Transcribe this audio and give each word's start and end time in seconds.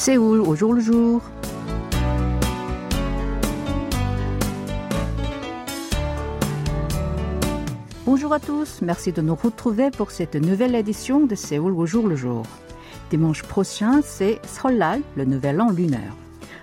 Séoul 0.00 0.40
au 0.40 0.56
jour 0.56 0.72
le 0.72 0.80
jour. 0.80 1.20
Bonjour 8.06 8.32
à 8.32 8.40
tous, 8.40 8.80
merci 8.80 9.12
de 9.12 9.20
nous 9.20 9.34
retrouver 9.34 9.90
pour 9.90 10.10
cette 10.10 10.36
nouvelle 10.36 10.74
édition 10.74 11.26
de 11.26 11.34
Séoul 11.34 11.74
au 11.74 11.84
jour 11.84 12.08
le 12.08 12.16
jour. 12.16 12.44
Dimanche 13.10 13.42
prochain, 13.42 14.00
c'est 14.02 14.40
Seollal, 14.46 15.02
le 15.16 15.26
nouvel 15.26 15.60
an 15.60 15.68
lunaire. 15.68 16.16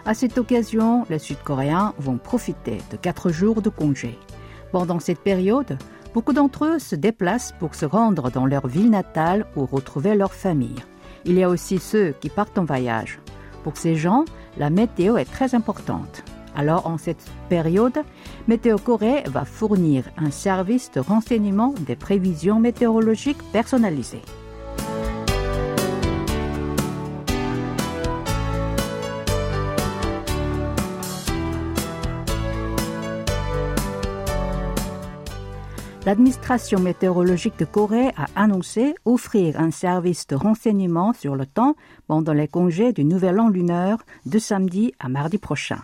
À 0.04 0.16
cette 0.16 0.40
occasion, 0.40 1.06
les 1.08 1.20
Sud-Coréens 1.20 1.94
vont 2.00 2.18
profiter 2.18 2.80
de 2.90 2.98
quatre 2.98 3.30
jours 3.30 3.62
de 3.62 3.70
congé. 3.70 4.18
Pendant 4.72 5.00
cette 5.00 5.20
période, 5.20 5.78
beaucoup 6.16 6.34
d'entre 6.34 6.66
eux 6.66 6.80
se 6.80 6.96
déplacent 6.96 7.54
pour 7.60 7.76
se 7.76 7.86
rendre 7.86 8.32
dans 8.32 8.48
leur 8.48 8.66
ville 8.66 8.90
natale 8.90 9.46
ou 9.56 9.68
retrouver 9.68 10.16
leur 10.16 10.34
famille. 10.34 10.82
Il 11.24 11.34
y 11.34 11.44
a 11.44 11.50
aussi 11.50 11.78
ceux 11.78 12.16
qui 12.20 12.30
partent 12.30 12.58
en 12.58 12.66
voyage. 12.66 13.20
Pour 13.68 13.76
ces 13.76 13.98
gens, 13.98 14.24
la 14.58 14.70
météo 14.70 15.18
est 15.18 15.30
très 15.30 15.54
importante. 15.54 16.24
Alors, 16.56 16.88
en 16.88 16.98
cette 16.98 17.30
période, 17.50 18.02
Météo 18.48 18.78
Corée 18.78 19.24
va 19.26 19.44
fournir 19.44 20.06
un 20.16 20.32
service 20.32 20.90
de 20.94 21.02
renseignement 21.02 21.74
des 21.82 21.98
prévisions 21.98 22.62
météorologiques 22.62 23.44
personnalisées. 23.52 24.22
L'administration 36.08 36.80
météorologique 36.80 37.60
de 37.60 37.66
Corée 37.66 38.14
a 38.16 38.28
annoncé 38.42 38.96
offrir 39.04 39.60
un 39.60 39.72
service 39.72 40.26
de 40.28 40.38
renseignement 40.38 41.12
sur 41.12 41.36
le 41.36 41.46
temps 41.46 41.76
pendant 42.08 42.32
les 42.32 42.48
congés 42.48 42.94
du 42.94 43.04
Nouvel 43.04 43.42
An 43.42 43.50
lunaire 43.50 43.98
de 44.26 44.40
samedi 44.40 44.94
à 45.02 45.10
mardi 45.10 45.38
prochain. 45.38 45.80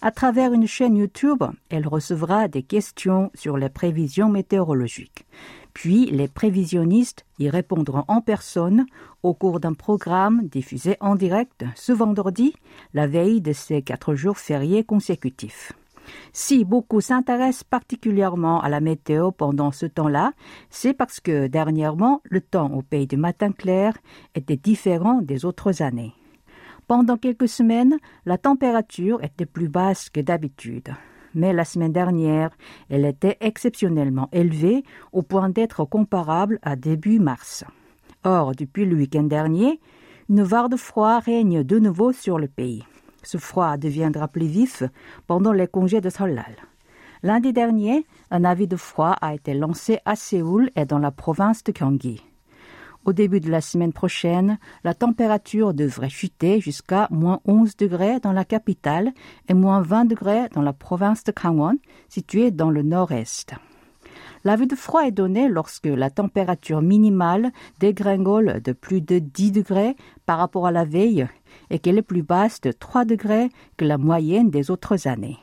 À 0.00 0.10
travers 0.10 0.52
une 0.52 0.66
chaîne 0.66 0.96
YouTube, 0.96 1.44
elle 1.68 1.86
recevra 1.86 2.48
des 2.48 2.64
questions 2.64 3.30
sur 3.34 3.56
les 3.56 3.68
prévisions 3.68 4.28
météorologiques. 4.28 5.26
Puis 5.74 6.06
les 6.06 6.26
prévisionnistes 6.26 7.24
y 7.38 7.48
répondront 7.48 8.04
en 8.08 8.20
personne 8.20 8.84
au 9.22 9.32
cours 9.32 9.60
d'un 9.60 9.74
programme 9.74 10.48
diffusé 10.48 10.96
en 10.98 11.14
direct 11.14 11.64
ce 11.76 11.92
vendredi, 11.92 12.52
la 12.94 13.06
veille 13.06 13.40
de 13.40 13.52
ces 13.52 13.80
quatre 13.80 14.16
jours 14.16 14.38
fériés 14.38 14.82
consécutifs. 14.82 15.72
Si 16.32 16.64
beaucoup 16.64 17.00
s'intéressent 17.00 17.64
particulièrement 17.64 18.60
à 18.60 18.68
la 18.68 18.80
météo 18.80 19.30
pendant 19.30 19.70
ce 19.70 19.86
temps-là, 19.86 20.32
c'est 20.70 20.94
parce 20.94 21.20
que 21.20 21.46
dernièrement, 21.46 22.22
le 22.24 22.40
temps 22.40 22.70
au 22.72 22.82
pays 22.82 23.06
du 23.06 23.16
matin 23.16 23.52
clair 23.52 23.96
était 24.34 24.56
différent 24.56 25.20
des 25.22 25.44
autres 25.44 25.82
années. 25.82 26.14
Pendant 26.86 27.16
quelques 27.16 27.48
semaines, 27.48 27.96
la 28.26 28.38
température 28.38 29.22
était 29.22 29.46
plus 29.46 29.68
basse 29.68 30.10
que 30.10 30.20
d'habitude. 30.20 30.94
Mais 31.34 31.52
la 31.52 31.64
semaine 31.64 31.92
dernière, 31.92 32.50
elle 32.90 33.06
était 33.06 33.38
exceptionnellement 33.40 34.28
élevée 34.32 34.84
au 35.12 35.22
point 35.22 35.48
d'être 35.48 35.84
comparable 35.84 36.58
à 36.62 36.76
début 36.76 37.18
mars. 37.18 37.64
Or, 38.24 38.54
depuis 38.54 38.84
le 38.84 38.96
week-end 38.96 39.22
dernier, 39.22 39.80
une 40.28 40.42
vague 40.42 40.70
de 40.70 40.76
froid 40.76 41.18
règne 41.18 41.62
de 41.62 41.78
nouveau 41.78 42.12
sur 42.12 42.38
le 42.38 42.48
pays. 42.48 42.84
Ce 43.22 43.38
froid 43.38 43.76
deviendra 43.76 44.28
plus 44.28 44.46
vif 44.46 44.82
pendant 45.26 45.52
les 45.52 45.66
congés 45.66 46.00
de 46.00 46.10
Solal. 46.10 46.56
Lundi 47.22 47.52
dernier, 47.52 48.06
un 48.30 48.44
avis 48.44 48.66
de 48.66 48.76
froid 48.76 49.16
a 49.20 49.34
été 49.34 49.54
lancé 49.54 49.98
à 50.04 50.16
Séoul 50.16 50.70
et 50.74 50.86
dans 50.86 50.98
la 50.98 51.12
province 51.12 51.62
de 51.62 51.72
Gyeonggi. 51.72 52.22
Au 53.04 53.12
début 53.12 53.40
de 53.40 53.50
la 53.50 53.60
semaine 53.60 53.92
prochaine, 53.92 54.58
la 54.84 54.94
température 54.94 55.74
devrait 55.74 56.08
chuter 56.08 56.60
jusqu'à 56.60 57.08
moins 57.10 57.40
11 57.44 57.76
degrés 57.76 58.20
dans 58.20 58.32
la 58.32 58.44
capitale 58.44 59.12
et 59.48 59.54
moins 59.54 59.82
20 59.82 60.04
degrés 60.04 60.48
dans 60.52 60.62
la 60.62 60.72
province 60.72 61.24
de 61.24 61.32
Gangwon, 61.32 61.78
située 62.08 62.52
dans 62.52 62.70
le 62.70 62.82
nord-est. 62.82 63.54
L'avis 64.44 64.66
de 64.66 64.74
froid 64.74 65.02
est 65.02 65.12
donné 65.12 65.48
lorsque 65.48 65.86
la 65.86 66.10
température 66.10 66.82
minimale 66.82 67.52
dégringole 67.78 68.60
de 68.60 68.72
plus 68.72 69.00
de 69.00 69.20
10 69.20 69.52
degrés 69.52 69.96
par 70.26 70.38
rapport 70.38 70.66
à 70.66 70.72
la 70.72 70.84
veille 70.84 71.28
et 71.70 71.78
qu'elle 71.78 71.98
est 71.98 72.02
plus 72.02 72.22
basse 72.22 72.60
de 72.60 72.72
3 72.72 73.04
degrés 73.04 73.50
que 73.76 73.84
la 73.84 73.98
moyenne 73.98 74.50
des 74.50 74.72
autres 74.72 75.06
années. 75.06 75.38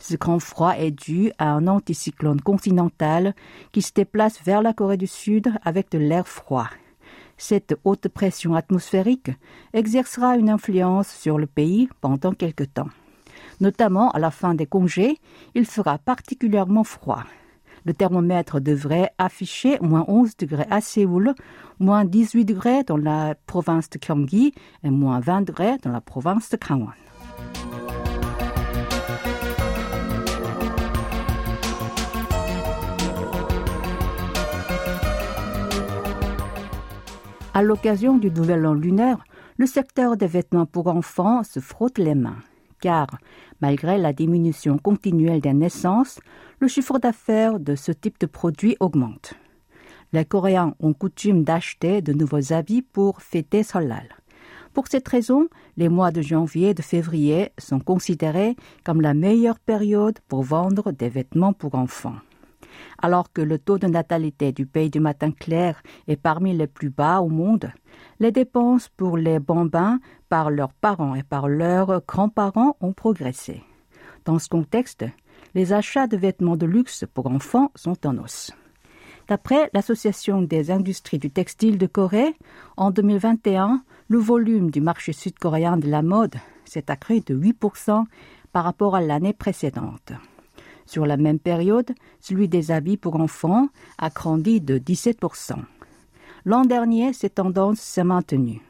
Ce 0.00 0.16
grand 0.16 0.38
froid 0.38 0.72
est 0.76 0.90
dû 0.90 1.32
à 1.38 1.50
un 1.50 1.66
anticyclone 1.66 2.40
continental 2.40 3.34
qui 3.72 3.82
se 3.82 3.92
déplace 3.92 4.42
vers 4.42 4.62
la 4.62 4.72
Corée 4.72 4.96
du 4.96 5.06
Sud 5.06 5.52
avec 5.62 5.90
de 5.90 5.98
l'air 5.98 6.26
froid. 6.26 6.68
Cette 7.36 7.74
haute 7.84 8.08
pression 8.08 8.54
atmosphérique 8.54 9.30
exercera 9.74 10.36
une 10.36 10.50
influence 10.50 11.08
sur 11.08 11.38
le 11.38 11.46
pays 11.46 11.88
pendant 12.00 12.32
quelque 12.32 12.64
temps. 12.64 12.88
Notamment 13.60 14.10
à 14.10 14.18
la 14.18 14.30
fin 14.30 14.54
des 14.54 14.66
congés, 14.66 15.18
il 15.54 15.66
fera 15.66 15.98
particulièrement 15.98 16.84
froid. 16.84 17.24
Le 17.84 17.92
thermomètre 17.92 18.60
devrait 18.60 19.10
afficher 19.18 19.78
moins 19.80 20.04
11 20.08 20.36
degrés 20.38 20.66
à 20.70 20.80
Séoul, 20.80 21.34
moins 21.78 22.06
18 22.06 22.46
degrés 22.46 22.82
dans 22.82 22.96
la 22.96 23.34
province 23.46 23.90
de 23.90 23.98
Gyeonggi 23.98 24.54
et 24.82 24.90
moins 24.90 25.20
20 25.20 25.42
degrés 25.42 25.76
dans 25.82 25.92
la 25.92 26.00
province 26.00 26.48
de 26.48 26.56
Gangwon. 26.56 26.88
À 37.52 37.62
l'occasion 37.62 38.16
du 38.16 38.30
Nouvel 38.30 38.66
An 38.66 38.74
lunaire, 38.74 39.22
le 39.58 39.66
secteur 39.66 40.16
des 40.16 40.26
vêtements 40.26 40.66
pour 40.66 40.88
enfants 40.88 41.44
se 41.44 41.60
frotte 41.60 41.98
les 41.98 42.16
mains, 42.16 42.38
car 42.84 43.06
malgré 43.62 43.96
la 43.96 44.12
diminution 44.12 44.76
continuelle 44.76 45.40
des 45.40 45.54
naissances, 45.54 46.20
le 46.60 46.68
chiffre 46.68 46.98
d'affaires 46.98 47.58
de 47.58 47.76
ce 47.76 47.92
type 47.92 48.20
de 48.20 48.26
produit 48.26 48.76
augmente. 48.78 49.32
Les 50.12 50.26
Coréens 50.26 50.74
ont 50.80 50.92
coutume 50.92 51.44
d'acheter 51.44 52.02
de 52.02 52.12
nouveaux 52.12 52.52
habits 52.52 52.82
pour 52.82 53.22
fêter 53.22 53.62
Solal. 53.62 54.08
Pour 54.74 54.88
cette 54.88 55.08
raison, 55.08 55.48
les 55.78 55.88
mois 55.88 56.10
de 56.10 56.20
janvier 56.20 56.70
et 56.70 56.74
de 56.74 56.82
février 56.82 57.52
sont 57.58 57.80
considérés 57.80 58.54
comme 58.84 59.00
la 59.00 59.14
meilleure 59.14 59.60
période 59.60 60.18
pour 60.28 60.42
vendre 60.42 60.92
des 60.92 61.08
vêtements 61.08 61.54
pour 61.54 61.76
enfants. 61.76 62.18
Alors 63.00 63.32
que 63.32 63.42
le 63.42 63.58
taux 63.58 63.78
de 63.78 63.86
natalité 63.86 64.52
du 64.52 64.66
pays 64.66 64.90
du 64.90 65.00
matin 65.00 65.30
clair 65.30 65.82
est 66.08 66.16
parmi 66.16 66.56
les 66.56 66.66
plus 66.66 66.90
bas 66.90 67.20
au 67.20 67.28
monde, 67.28 67.70
les 68.20 68.32
dépenses 68.32 68.88
pour 68.88 69.16
les 69.16 69.38
bambins 69.38 69.98
par 70.28 70.50
leurs 70.50 70.72
parents 70.72 71.14
et 71.14 71.22
par 71.22 71.48
leurs 71.48 72.02
grands-parents 72.06 72.76
ont 72.80 72.92
progressé. 72.92 73.62
Dans 74.24 74.38
ce 74.38 74.48
contexte, 74.48 75.04
les 75.54 75.72
achats 75.72 76.06
de 76.06 76.16
vêtements 76.16 76.56
de 76.56 76.66
luxe 76.66 77.04
pour 77.12 77.26
enfants 77.26 77.70
sont 77.74 78.06
en 78.06 78.18
hausse. 78.18 78.52
D'après 79.28 79.70
l'Association 79.72 80.42
des 80.42 80.70
industries 80.70 81.18
du 81.18 81.30
textile 81.30 81.78
de 81.78 81.86
Corée, 81.86 82.34
en 82.76 82.90
2021, 82.90 83.82
le 84.08 84.18
volume 84.18 84.70
du 84.70 84.80
marché 84.80 85.12
sud-coréen 85.12 85.78
de 85.78 85.88
la 85.88 86.02
mode 86.02 86.34
s'est 86.64 86.90
accru 86.90 87.20
de 87.20 87.34
8% 87.34 88.04
par 88.52 88.64
rapport 88.64 88.94
à 88.94 89.00
l'année 89.00 89.32
précédente. 89.32 90.12
Sur 90.86 91.06
la 91.06 91.16
même 91.16 91.38
période, 91.38 91.92
celui 92.20 92.48
des 92.48 92.70
habits 92.70 92.96
pour 92.96 93.16
enfants 93.16 93.68
a 93.98 94.10
grandi 94.10 94.60
de 94.60 94.78
17%. 94.78 95.54
L'an 96.44 96.64
dernier, 96.64 97.12
cette 97.12 97.36
tendance 97.36 97.80
s'est 97.80 98.04
maintenue. 98.04 98.60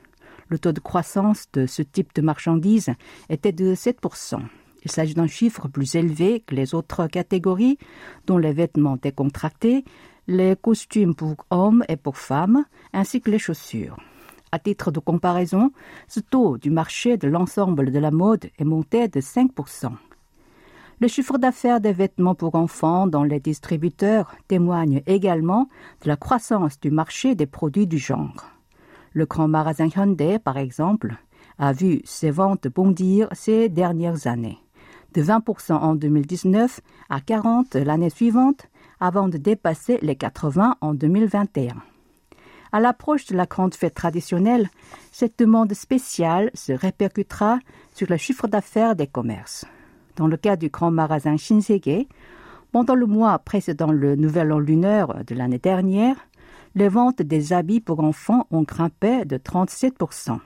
Le 0.49 0.59
taux 0.59 0.73
de 0.73 0.81
croissance 0.81 1.47
de 1.53 1.67
ce 1.67 1.83
type 1.83 2.15
de 2.15 2.23
marchandises 2.23 2.91
était 3.29 3.53
de 3.53 3.75
7%. 3.75 4.41
Il 4.85 4.91
s'agit 4.91 5.15
d'un 5.15 5.27
chiffre 5.27 5.69
plus 5.69 5.95
élevé 5.95 6.41
que 6.41 6.55
les 6.55 6.75
autres 6.75 7.07
catégories, 7.07 7.79
dont 8.27 8.39
les 8.39 8.53
vêtements 8.53 8.99
décontractés, 9.01 9.85
les 10.29 10.56
costumes 10.56 11.15
pour 11.15 11.37
hommes 11.50 11.85
et 11.88 11.97
pour 11.97 12.19
femmes, 12.19 12.65
ainsi 12.93 13.21
que 13.21 13.31
les 13.31 13.38
chaussures. 13.38 13.97
À 14.53 14.59
titre 14.59 14.93
de 14.93 15.00
comparaison, 15.00 15.73
ce 16.06 16.21
taux 16.21 16.59
du 16.59 16.71
marché 16.71 17.17
de 17.17 17.27
l'ensemble 17.27 17.91
de 17.91 17.99
la 17.99 18.11
mode 18.11 18.50
est 18.59 18.65
monté 18.65 19.09
de 19.09 19.21
5%. 19.21 19.91
Le 21.00 21.08
chiffre 21.08 21.38
d'affaires 21.38 21.81
des 21.81 21.93
vêtements 21.93 22.37
pour 22.37 22.55
enfants 22.55 23.08
dans 23.08 23.25
les 23.25 23.41
distributeurs 23.41 24.35
témoigne 24.46 25.02
également 25.06 25.69
de 26.02 26.08
la 26.08 26.17
croissance 26.17 26.79
du 26.79 26.91
marché 26.91 27.35
des 27.35 27.46
produits 27.46 27.88
du 27.88 27.99
genre. 27.99 28.50
Le 29.12 29.26
grand 29.26 29.49
magasin 29.49 29.88
Hyundai, 29.88 30.38
par 30.38 30.56
exemple, 30.56 31.17
a 31.58 31.73
vu 31.73 32.00
ses 32.05 32.31
ventes 32.31 32.69
bondir 32.69 33.29
ces 33.32 33.69
dernières 33.69 34.29
années, 34.29 34.58
de 35.14 35.23
20% 35.23 35.73
en 35.73 35.94
2019 35.96 36.81
à 37.11 37.19
40% 37.19 37.82
l'année 37.82 38.11
suivante, 38.11 38.69
avant 39.00 39.29
de 39.29 39.37
dépasser 39.37 39.99
les 40.00 40.17
80 40.17 40.76
en 40.81 40.94
2021. 40.94 41.75
À 42.70 42.81
l'approche 42.81 43.26
de 43.26 43.37
la 43.37 43.47
grande 43.47 43.75
fête 43.75 43.94
traditionnelle, 43.94 44.69
cette 45.12 45.38
demande 45.38 45.75
spéciale 45.75 46.50
se 46.55 46.73
répercutera 46.73 47.58
sur 47.93 48.08
le 48.08 48.17
chiffre 48.17 48.49
d'affaires 48.49 48.97
des 48.97 49.06
commerces. 49.06 49.64
Dans 50.16 50.26
le 50.26 50.37
cas 50.37 50.56
du 50.56 50.69
grand 50.69 50.90
magasin 50.90 51.37
Shinsegae, 51.37 52.06
pendant 52.72 52.94
le 52.94 53.06
mois 53.06 53.38
précédant 53.38 53.93
le 53.93 54.16
nouvel 54.16 54.52
an 54.52 54.58
lunaire 54.58 55.25
de 55.25 55.34
l'année 55.34 55.58
dernière, 55.58 56.16
les 56.75 56.88
ventes 56.88 57.22
des 57.22 57.52
habits 57.52 57.81
pour 57.81 58.00
enfants 58.00 58.46
ont 58.50 58.62
grimpé 58.62 59.25
de 59.25 59.37
37%. 59.37 60.38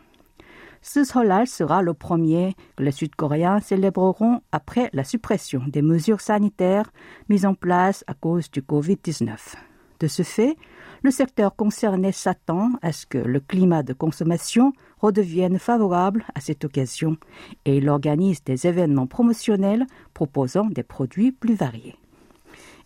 Ce 0.80 1.04
Solal 1.04 1.46
sera 1.46 1.82
le 1.82 1.92
premier 1.92 2.54
que 2.76 2.82
les 2.82 2.92
Sud-Coréens 2.92 3.60
célébreront 3.60 4.40
après 4.52 4.90
la 4.92 5.04
suppression 5.04 5.62
des 5.66 5.82
mesures 5.82 6.20
sanitaires 6.20 6.92
mises 7.28 7.46
en 7.46 7.54
place 7.54 8.04
à 8.06 8.14
cause 8.14 8.50
du 8.50 8.62
Covid-19. 8.62 9.54
De 10.00 10.06
ce 10.06 10.22
fait, 10.22 10.56
le 11.02 11.10
secteur 11.10 11.56
concerné 11.56 12.12
s'attend 12.12 12.70
à 12.82 12.92
ce 12.92 13.06
que 13.06 13.18
le 13.18 13.40
climat 13.40 13.82
de 13.82 13.92
consommation 13.92 14.72
redevienne 15.00 15.58
favorable 15.58 16.24
à 16.34 16.40
cette 16.40 16.64
occasion 16.64 17.16
et 17.64 17.76
il 17.78 17.88
organise 17.88 18.42
des 18.44 18.66
événements 18.66 19.06
promotionnels 19.06 19.86
proposant 20.14 20.66
des 20.66 20.82
produits 20.82 21.32
plus 21.32 21.54
variés. 21.54 21.96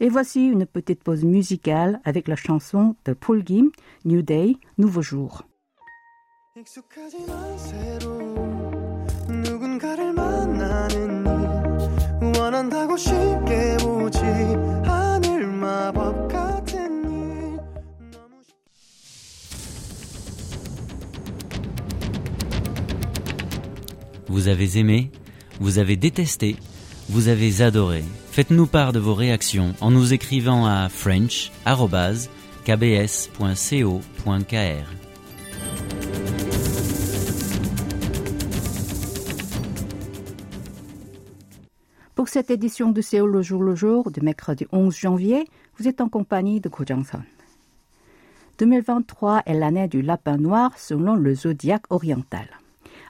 Et 0.00 0.09
voici 0.09 0.47
une 0.47 0.67
petite 0.67 1.03
pause 1.05 1.25
musicale 1.25 2.00
avec 2.05 2.29
la 2.29 2.37
chanson 2.37 2.97
de 3.05 3.12
Paul 3.12 3.43
Gim, 3.47 3.70
New 4.05 4.23
Day, 4.23 4.56
Nouveau 4.79 5.03
Jour. 5.03 5.43
Vous 24.32 24.49
avez 24.49 24.79
aimé, 24.79 25.11
vous 25.61 25.79
avez 25.79 25.96
détesté, 25.96 26.56
vous 27.11 27.29
avez 27.29 27.61
adoré. 27.61 28.02
Faites-nous 28.31 28.67
part 28.67 28.94
de 28.94 28.99
vos 28.99 29.12
réactions 29.12 29.75
en 29.82 29.90
nous 29.90 30.14
écrivant 30.14 30.64
à 30.64 30.88
french.kbs.co.kr. 30.88 31.67
Pour 42.14 42.29
cette 42.29 42.50
édition 42.50 42.90
de 42.90 43.02
Séoul 43.02 43.32
le 43.32 43.43
jour 43.43 43.62
le 43.62 43.75
jour 43.75 44.11
du 44.11 44.23
mercredi 44.23 44.67
11 44.73 44.96
janvier, 44.96 45.44
vous 45.76 45.88
êtes 45.88 46.00
en 46.00 46.08
compagnie 46.08 46.62
de 46.62 46.70
Ko 46.70 46.84
Jong-son. 46.87 47.20
2023 48.58 49.43
est 49.44 49.52
l'année 49.52 49.88
du 49.88 50.00
lapin 50.00 50.38
noir 50.38 50.70
selon 50.79 51.17
le 51.17 51.34
zodiaque 51.34 51.84
oriental. 51.90 52.46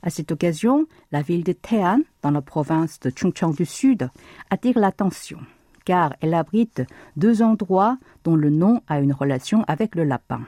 À 0.03 0.11
cette 0.11 0.33
occasion, 0.33 0.87
la 1.13 1.23
ville 1.23 1.45
de 1.45 1.53
Taean, 1.53 2.01
dans 2.23 2.33
la 2.33 2.43
province 2.43 2.99
de 2.99 3.11
Chungcheong 3.11 3.55
du 3.55 3.65
Sud, 3.65 4.11
attire 4.51 4.79
l'attention, 4.79 5.39
car 5.85 6.15
elle 6.21 6.35
abrite 6.35 6.83
deux 7.17 7.41
endroits 7.41 7.99
dont 8.25 8.35
le 8.35 8.51
nom 8.51 8.81
a 8.89 9.01
une 9.01 9.13
relation 9.13 9.65
avec 9.69 9.95
le 9.95 10.03
lapin. 10.03 10.41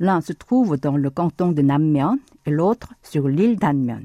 L'un 0.00 0.20
se 0.20 0.32
trouve 0.32 0.76
dans 0.78 0.96
le 0.96 1.10
canton 1.10 1.52
de 1.52 1.62
Nammyeon 1.62 2.18
et 2.44 2.50
l'autre 2.50 2.92
sur 3.02 3.28
l'île 3.28 3.56
d'Anmyeon. 3.56 4.02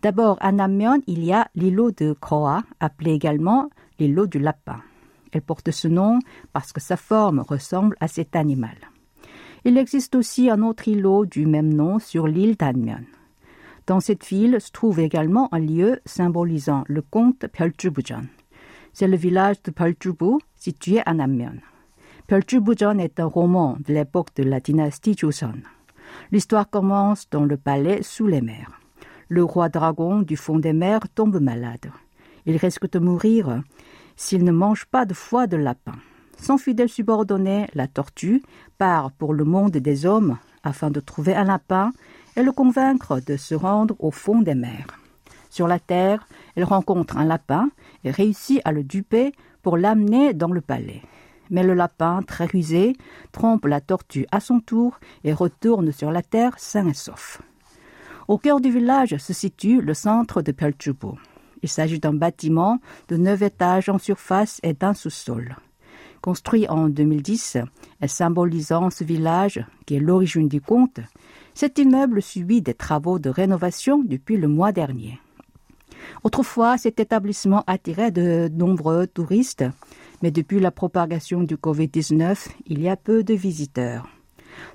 D'abord, 0.00 0.36
à 0.40 0.52
Nammyeon, 0.52 1.02
il 1.08 1.24
y 1.24 1.32
a 1.32 1.48
l'îlot 1.56 1.90
de 1.90 2.12
Koa, 2.12 2.62
appelé 2.78 3.12
également 3.12 3.68
l'îlot 3.98 4.28
du 4.28 4.38
lapin. 4.38 4.80
Elle 5.32 5.42
porte 5.42 5.72
ce 5.72 5.88
nom 5.88 6.20
parce 6.52 6.72
que 6.72 6.80
sa 6.80 6.96
forme 6.96 7.40
ressemble 7.40 7.96
à 7.98 8.06
cet 8.06 8.36
animal. 8.36 8.76
Il 9.64 9.76
existe 9.76 10.14
aussi 10.14 10.50
un 10.50 10.62
autre 10.62 10.86
îlot 10.86 11.26
du 11.26 11.46
même 11.46 11.74
nom 11.74 11.98
sur 11.98 12.28
l'île 12.28 12.56
d'Anmyeon. 12.56 13.04
Dans 13.88 14.00
cette 14.00 14.26
ville 14.26 14.60
se 14.60 14.70
trouve 14.70 15.00
également 15.00 15.48
un 15.50 15.60
lieu 15.60 16.00
symbolisant 16.04 16.84
le 16.88 17.00
comte 17.00 17.46
Pyeoljubujeon. 17.46 18.26
C'est 18.92 19.08
le 19.08 19.16
village 19.16 19.62
de 19.62 19.70
Pyeoljubu 19.70 20.36
situé 20.56 21.00
à 21.06 21.14
Namyeon. 21.14 21.56
Pyeoljubujeon 22.26 22.98
est 22.98 23.18
un 23.18 23.24
roman 23.24 23.78
de 23.80 23.94
l'époque 23.94 24.34
de 24.36 24.42
la 24.42 24.60
dynastie 24.60 25.16
Joseon. 25.16 25.62
L'histoire 26.30 26.68
commence 26.68 27.30
dans 27.30 27.46
le 27.46 27.56
palais 27.56 28.02
sous 28.02 28.26
les 28.26 28.42
mers. 28.42 28.78
Le 29.30 29.42
roi 29.42 29.70
dragon 29.70 30.20
du 30.20 30.36
fond 30.36 30.58
des 30.58 30.74
mers 30.74 31.08
tombe 31.14 31.40
malade. 31.40 31.90
Il 32.44 32.58
risque 32.58 32.90
de 32.90 32.98
mourir 32.98 33.62
s'il 34.16 34.44
ne 34.44 34.52
mange 34.52 34.84
pas 34.84 35.06
de 35.06 35.14
foie 35.14 35.46
de 35.46 35.56
lapin. 35.56 35.96
Son 36.38 36.58
fidèle 36.58 36.90
subordonné, 36.90 37.68
la 37.72 37.88
tortue, 37.88 38.42
part 38.76 39.12
pour 39.12 39.32
le 39.32 39.44
monde 39.44 39.78
des 39.78 40.04
hommes 40.04 40.36
afin 40.62 40.90
de 40.90 41.00
trouver 41.00 41.34
un 41.34 41.44
lapin 41.44 41.92
et 42.38 42.42
le 42.44 42.52
convaincre 42.52 43.20
de 43.20 43.36
se 43.36 43.56
rendre 43.56 43.96
au 43.98 44.12
fond 44.12 44.42
des 44.42 44.54
mers. 44.54 44.86
Sur 45.50 45.66
la 45.66 45.80
terre, 45.80 46.28
elle 46.54 46.62
rencontre 46.62 47.16
un 47.16 47.24
lapin 47.24 47.68
et 48.04 48.12
réussit 48.12 48.60
à 48.64 48.70
le 48.70 48.84
duper 48.84 49.32
pour 49.60 49.76
l'amener 49.76 50.34
dans 50.34 50.52
le 50.52 50.60
palais. 50.60 51.02
Mais 51.50 51.64
le 51.64 51.74
lapin, 51.74 52.22
très 52.22 52.46
rusé, 52.46 52.94
trompe 53.32 53.64
la 53.64 53.80
tortue 53.80 54.26
à 54.30 54.38
son 54.38 54.60
tour 54.60 55.00
et 55.24 55.32
retourne 55.32 55.90
sur 55.90 56.12
la 56.12 56.22
terre 56.22 56.54
sain 56.58 56.86
et 56.86 56.94
sauf. 56.94 57.42
Au 58.28 58.38
cœur 58.38 58.60
du 58.60 58.70
village 58.70 59.16
se 59.16 59.32
situe 59.32 59.80
le 59.80 59.94
centre 59.94 60.40
de 60.40 60.52
Pelchubu. 60.52 61.18
Il 61.64 61.68
s'agit 61.68 61.98
d'un 61.98 62.14
bâtiment 62.14 62.78
de 63.08 63.16
neuf 63.16 63.42
étages 63.42 63.88
en 63.88 63.98
surface 63.98 64.60
et 64.62 64.74
d'un 64.74 64.94
sous-sol. 64.94 65.56
Construit 66.20 66.68
en 66.68 66.88
2010 66.88 67.58
et 68.02 68.08
symbolisant 68.08 68.90
ce 68.90 69.04
village 69.04 69.64
qui 69.86 69.94
est 69.96 70.00
l'origine 70.00 70.48
du 70.48 70.60
conte, 70.60 71.00
cet 71.54 71.78
immeuble 71.78 72.22
subit 72.22 72.62
des 72.62 72.74
travaux 72.74 73.18
de 73.18 73.30
rénovation 73.30 74.02
depuis 74.04 74.36
le 74.36 74.48
mois 74.48 74.72
dernier. 74.72 75.18
Autrefois, 76.24 76.78
cet 76.78 77.00
établissement 77.00 77.64
attirait 77.66 78.10
de 78.10 78.48
nombreux 78.52 79.06
touristes, 79.06 79.64
mais 80.22 80.30
depuis 80.30 80.60
la 80.60 80.70
propagation 80.70 81.42
du 81.42 81.56
Covid-19, 81.56 82.48
il 82.66 82.80
y 82.80 82.88
a 82.88 82.96
peu 82.96 83.22
de 83.22 83.34
visiteurs. 83.34 84.08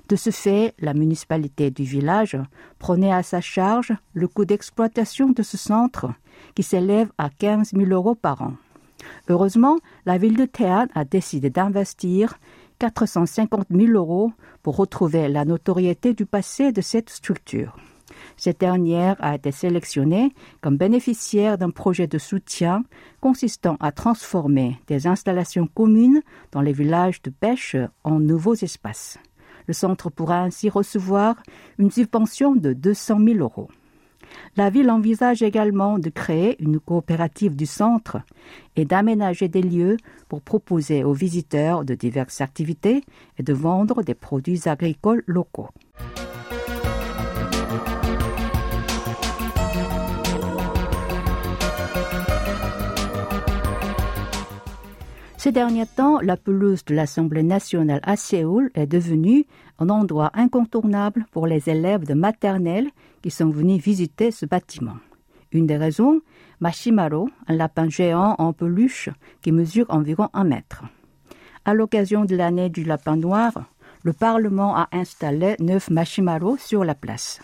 De 0.08 0.16
ce 0.16 0.30
fait, 0.30 0.74
la 0.78 0.94
municipalité 0.94 1.70
du 1.70 1.84
village 1.84 2.38
prenait 2.78 3.12
à 3.12 3.22
sa 3.22 3.40
charge 3.40 3.92
le 4.14 4.28
coût 4.28 4.44
d'exploitation 4.44 5.30
de 5.30 5.42
ce 5.42 5.56
centre, 5.56 6.10
qui 6.54 6.62
s'élève 6.62 7.10
à 7.18 7.30
15 7.30 7.72
000 7.72 7.90
euros 7.90 8.14
par 8.14 8.42
an. 8.42 8.54
Heureusement, 9.28 9.78
la 10.06 10.18
ville 10.18 10.36
de 10.36 10.44
Théâtre 10.44 10.92
a 10.94 11.04
décidé 11.04 11.50
d'investir 11.50 12.38
450 12.78 13.66
000 13.70 13.92
euros 13.92 14.32
pour 14.62 14.76
retrouver 14.76 15.28
la 15.28 15.44
notoriété 15.44 16.14
du 16.14 16.26
passé 16.26 16.72
de 16.72 16.80
cette 16.80 17.10
structure. 17.10 17.76
Cette 18.36 18.60
dernière 18.60 19.16
a 19.20 19.34
été 19.34 19.52
sélectionnée 19.52 20.32
comme 20.60 20.76
bénéficiaire 20.76 21.58
d'un 21.58 21.70
projet 21.70 22.06
de 22.06 22.18
soutien 22.18 22.84
consistant 23.20 23.76
à 23.80 23.92
transformer 23.92 24.80
des 24.86 25.06
installations 25.06 25.66
communes 25.66 26.22
dans 26.52 26.60
les 26.60 26.72
villages 26.72 27.22
de 27.22 27.30
pêche 27.30 27.76
en 28.02 28.18
nouveaux 28.18 28.54
espaces. 28.54 29.18
Le 29.66 29.74
centre 29.74 30.10
pourra 30.10 30.40
ainsi 30.42 30.68
recevoir 30.68 31.36
une 31.78 31.90
subvention 31.90 32.54
de 32.54 32.72
200 32.72 33.18
000 33.24 33.38
euros. 33.38 33.68
La 34.56 34.70
ville 34.70 34.90
envisage 34.90 35.42
également 35.42 35.98
de 35.98 36.10
créer 36.10 36.62
une 36.62 36.78
coopérative 36.78 37.56
du 37.56 37.66
centre 37.66 38.18
et 38.76 38.84
d'aménager 38.84 39.48
des 39.48 39.62
lieux 39.62 39.96
pour 40.28 40.40
proposer 40.40 41.04
aux 41.04 41.12
visiteurs 41.12 41.84
de 41.84 41.94
diverses 41.94 42.40
activités 42.40 43.02
et 43.38 43.42
de 43.42 43.52
vendre 43.52 44.02
des 44.02 44.14
produits 44.14 44.68
agricoles 44.68 45.24
locaux. 45.26 45.68
Ces 55.44 55.52
derniers 55.52 55.84
temps, 55.84 56.20
la 56.20 56.38
pelouse 56.38 56.86
de 56.86 56.94
l'Assemblée 56.94 57.42
nationale 57.42 58.00
à 58.02 58.16
Séoul 58.16 58.70
est 58.74 58.86
devenue 58.86 59.44
un 59.78 59.90
endroit 59.90 60.30
incontournable 60.32 61.26
pour 61.32 61.46
les 61.46 61.68
élèves 61.68 62.06
de 62.06 62.14
maternelle 62.14 62.88
qui 63.24 63.30
sont 63.30 63.48
venus 63.48 63.82
visiter 63.82 64.30
ce 64.30 64.44
bâtiment. 64.44 64.98
Une 65.50 65.66
des 65.66 65.78
raisons, 65.78 66.20
Mashimaro, 66.60 67.30
un 67.48 67.54
lapin 67.54 67.88
géant 67.88 68.34
en 68.36 68.52
peluche 68.52 69.08
qui 69.40 69.50
mesure 69.50 69.86
environ 69.88 70.28
un 70.34 70.44
mètre. 70.44 70.84
À 71.64 71.72
l'occasion 71.72 72.26
de 72.26 72.36
l'année 72.36 72.68
du 72.68 72.84
lapin 72.84 73.16
noir, 73.16 73.64
le 74.02 74.12
Parlement 74.12 74.76
a 74.76 74.88
installé 74.92 75.56
neuf 75.58 75.88
Mashimaro 75.88 76.58
sur 76.58 76.84
la 76.84 76.94
place. 76.94 77.40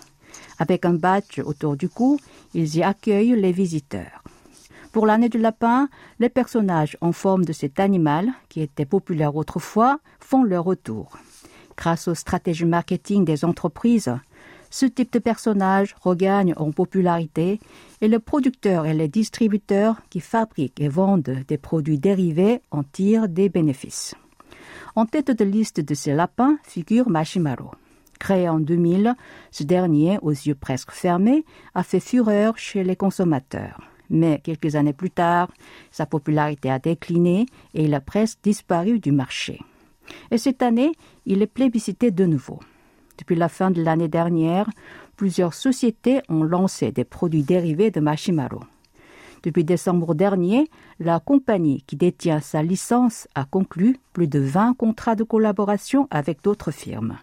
Avec 0.59 0.85
un 0.85 0.93
badge 0.93 1.39
autour 1.43 1.79
du 1.79 1.89
cou, 1.89 2.19
ils 2.53 2.77
y 2.77 2.83
accueillent 2.83 3.41
les 3.41 3.53
visiteurs. 3.53 4.23
Pour 4.93 5.07
l'année 5.07 5.31
du 5.31 5.39
lapin, 5.39 5.89
les 6.19 6.29
personnages 6.29 6.99
en 7.01 7.13
forme 7.13 7.47
de 7.47 7.55
cet 7.55 7.81
animal, 7.81 8.29
qui 8.51 8.61
était 8.61 8.85
populaire 8.85 9.35
autrefois, 9.35 9.99
font 10.19 10.43
leur 10.43 10.65
retour. 10.65 11.17
Grâce 11.75 12.07
aux 12.07 12.15
stratégies 12.15 12.67
marketing 12.67 13.25
des 13.25 13.47
entreprises, 13.47 14.15
ce 14.71 14.87
type 14.87 15.13
de 15.13 15.19
personnage 15.19 15.95
regagne 16.01 16.55
en 16.57 16.71
popularité 16.71 17.61
et 18.01 18.09
les 18.09 18.19
producteurs 18.19 18.87
et 18.87 18.95
les 18.95 19.09
distributeurs 19.09 19.97
qui 20.09 20.21
fabriquent 20.21 20.81
et 20.81 20.89
vendent 20.89 21.39
des 21.47 21.59
produits 21.59 21.99
dérivés 21.99 22.61
en 22.71 22.83
tirent 22.83 23.29
des 23.29 23.49
bénéfices. 23.49 24.15
En 24.97 25.07
tête 25.07 25.31
de 25.31 25.45
liste 25.45 25.81
de 25.81 25.95
ces 25.95 26.15
lapins 26.15 26.59
figure 26.63 27.09
Mashimaro. 27.11 27.73
Créé 28.19 28.49
en 28.49 28.61
2000, 28.61 29.15
ce 29.51 29.65
dernier, 29.65 30.19
aux 30.23 30.31
yeux 30.31 30.55
presque 30.55 30.91
fermés, 30.91 31.45
a 31.75 31.83
fait 31.83 32.01
fureur 32.01 32.59
chez 32.59 32.85
les 32.85 32.97
consommateurs 32.97 33.81
mais 34.11 34.41
quelques 34.41 34.75
années 34.75 34.93
plus 34.93 35.11
tard, 35.11 35.51
sa 35.91 36.05
popularité 36.05 36.71
a 36.71 36.79
décliné 36.79 37.47
et 37.75 37.85
il 37.85 37.95
a 37.95 38.01
presque 38.01 38.41
disparu 38.43 38.99
du 38.99 39.13
marché. 39.13 39.61
Et 40.31 40.39
cette 40.39 40.63
année, 40.63 40.93
il 41.25 41.41
est 41.41 41.47
plébiscité 41.47 42.11
de 42.11 42.27
nouveau. 42.27 42.59
Depuis 43.21 43.37
la 43.37 43.51
fin 43.51 43.71
de 43.71 43.83
l'année 43.83 44.09
dernière, 44.09 44.69
plusieurs 45.17 45.53
sociétés 45.53 46.23
ont 46.31 46.43
lancé 46.43 46.91
des 46.91 47.05
produits 47.05 47.43
dérivés 47.43 47.91
de 47.91 48.01
Mashimaro. 48.01 48.61
Depuis 49.43 49.63
décembre 49.63 50.15
dernier, 50.15 50.71
la 50.99 51.21
compagnie 51.21 51.83
qui 51.87 51.97
détient 51.97 52.41
sa 52.41 52.63
licence 52.63 53.29
a 53.35 53.45
conclu 53.45 53.99
plus 54.15 54.27
de 54.27 54.39
20 54.39 54.75
contrats 54.75 55.17
de 55.17 55.25
collaboration 55.25 56.09
avec 56.11 56.43
d'autres 56.43 56.71
firmes. 56.71 57.19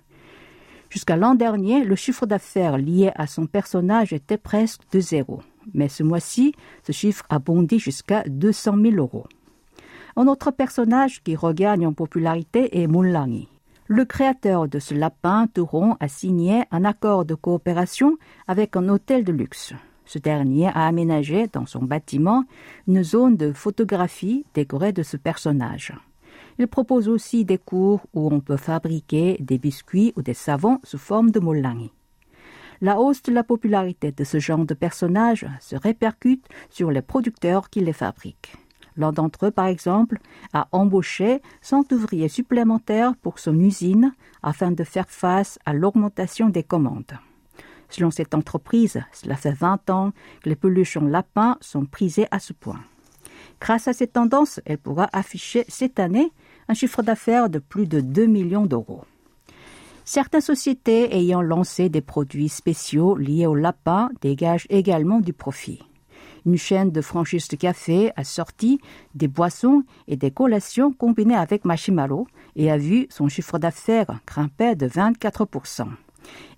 Jusqu'à 0.92 1.18
l'an 1.18 1.34
dernier, 1.34 1.84
le 1.84 1.96
chiffre 1.96 2.27
d'affaires 2.27 2.77
lié 2.77 3.12
à 3.16 3.25
son 3.25 3.48
personnage 3.48 4.13
était 4.13 4.38
presque 4.38 4.82
de 4.92 5.00
zéro. 5.00 5.42
Mais 5.74 5.89
ce 5.89 6.04
mois-ci, 6.04 6.54
ce 6.86 6.92
chiffre 6.92 7.25
a 7.30 7.39
bondi 7.39 7.80
jusqu'à 7.80 8.24
200 8.27 8.75
000 8.84 8.96
euros. 8.98 9.25
Un 10.16 10.27
autre 10.27 10.51
personnage 10.51 11.24
qui 11.24 11.36
regagne 11.36 11.88
en 11.88 11.94
popularité 11.94 12.82
est 12.82 12.88
Mullangi. 12.88 13.48
Le 13.89 14.03
créateur 14.03 14.67
de 14.67 14.79
ce 14.79 14.94
lapin 14.94 15.48
tauron 15.48 15.96
a 16.01 16.10
signé 16.10 16.65
un 16.72 16.84
accord 16.84 17.24
de 17.24 17.36
coopération 17.36 18.17
avec 18.46 18.75
un 18.75 18.89
hôtel 18.89 19.24
de 19.24 19.32
luxe. 19.32 19.74
Ce 20.03 20.20
dernier 20.20 20.67
a 20.67 20.88
aménagé 20.88 21.48
dans 21.48 21.65
son 21.65 21.84
bâtiment 21.84 22.44
une 22.89 23.01
zone 23.01 23.38
de 23.38 23.53
photographie 23.53 24.46
décorée 24.53 24.91
de 24.91 25.03
ce 25.03 25.15
personnage. 25.15 25.94
Il 26.60 26.67
propose 26.67 27.08
aussi 27.08 27.46
des 27.46 27.58
cours 27.58 28.01
où 28.13 28.27
on 28.29 28.41
peut 28.41 28.58
fabriquer 28.58 29.38
des 29.39 29.58
biscuits 29.58 30.12
ou 30.17 30.22
des 30.22 30.34
savons 30.34 30.79
sous 30.84 30.98
forme 30.98 31.32
de 31.32 31.39
molangi. 31.39 31.91
La 32.82 33.00
hausse 33.00 33.24
de 33.24 33.32
la 33.32 33.46
popularité 33.46 34.12
de 34.12 34.24
ce 34.25 34.39
genre 34.39 34.65
de 34.65 34.74
personnage 34.74 35.48
se 35.62 35.77
répercute 35.77 36.46
sur 36.70 36.91
les 36.91 37.01
producteurs 37.01 37.70
qui 37.70 37.79
les 37.79 37.94
fabriquent. 37.94 38.53
L'un 38.98 39.12
d'entre 39.12 39.46
eux, 39.46 39.51
par 39.51 39.68
exemple, 39.68 40.18
a 40.54 40.68
embauché 40.72 41.42
100 41.62 41.92
ouvriers 41.94 42.30
supplémentaires 42.30 43.16
pour 43.22 43.39
son 43.39 43.58
usine 43.60 44.13
afin 44.44 44.72
de 44.72 44.84
faire 44.84 45.10
face 45.10 45.60
à 45.66 45.74
l'augmentation 45.74 46.50
des 46.50 46.63
commandes. 46.63 47.18
Selon 47.89 48.12
cette 48.12 48.34
entreprise, 48.34 49.01
cela 49.13 49.36
fait 49.36 49.54
20 49.54 49.89
ans 49.89 50.12
que 50.44 50.50
les 50.50 50.56
peluches 50.56 50.98
en 50.98 51.06
lapin 51.06 51.58
sont 51.62 51.86
prisées 51.86 52.27
à 52.32 52.39
ce 52.39 52.54
point. 52.54 52.80
Grâce 53.62 53.88
à 53.88 53.94
cette 53.94 54.13
tendance, 54.13 54.60
elle 54.66 54.77
pourra 54.77 55.08
afficher 55.13 55.63
cette 55.68 56.00
année 56.00 56.32
un 56.68 56.74
chiffre 56.74 57.01
d'affaires 57.01 57.50
de 57.50 57.60
plus 57.60 57.88
de 57.88 58.01
2 58.01 58.25
millions 58.25 58.66
d'euros. 58.66 59.04
Certaines 60.06 60.42
sociétés 60.42 61.16
ayant 61.16 61.42
lancé 61.42 61.89
des 61.89 62.01
produits 62.01 62.50
spéciaux 62.50 63.16
liés 63.16 63.46
au 63.46 63.56
lapin 63.56 64.10
dégagent 64.22 64.68
également 64.70 65.20
du 65.20 65.34
profit. 65.34 65.82
Une 66.48 66.56
chaîne 66.56 66.92
de 66.92 67.01
franchise 67.01 67.50
de 67.50 67.58
café 67.58 68.13
a 68.16 68.24
sorti 68.24 68.80
des 69.16 69.27
boissons 69.27 69.84
et 70.08 70.16
des 70.16 70.32
collations 70.32 70.94
combinées 70.94 71.36
avec 71.36 71.66
Mashimaro 71.66 72.25
et 72.56 72.72
a 72.72 72.77
vu 72.77 73.08
son 73.10 73.27
chiffre 73.27 73.60
d'affaires 73.60 74.22
grimper 74.25 74.75
de 74.75 74.88
24%. 74.88 75.88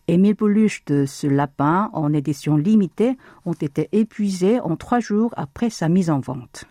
Et 0.08 0.20
mille 0.20 0.36
peluches 0.36 0.86
de 0.86 1.08
ce 1.08 1.26
lapin 1.26 1.90
en 1.94 2.14
édition 2.14 2.56
limitée 2.56 3.18
ont 3.46 3.54
été 3.54 3.90
épuisées 3.92 4.60
en 4.60 4.76
trois 4.76 5.00
jours 5.00 5.34
après 5.36 5.72
sa 5.72 5.90
mise 5.90 6.12
en 6.12 6.20
vente. 6.20 6.66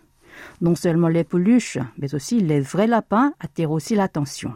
Non 0.61 0.75
seulement 0.75 1.09
les 1.09 1.25
peluches, 1.25 1.77
mais 1.97 2.15
aussi 2.15 2.39
les 2.39 2.61
vrais 2.61 2.87
lapins 2.87 3.33
attirent 3.41 3.71
aussi 3.71 3.95
l'attention. 3.95 4.53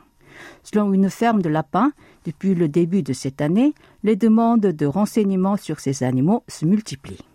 Selon 0.63 0.93
une 0.93 1.09
ferme 1.09 1.41
de 1.41 1.49
lapins, 1.49 1.91
depuis 2.23 2.55
le 2.55 2.69
début 2.69 3.03
de 3.03 3.11
cette 3.11 3.41
année, 3.41 3.73
les 4.03 4.15
demandes 4.15 4.61
de 4.61 4.85
renseignements 4.85 5.57
sur 5.57 5.81
ces 5.81 6.03
animaux 6.03 6.45
se 6.47 6.65
multiplient. 6.65 7.25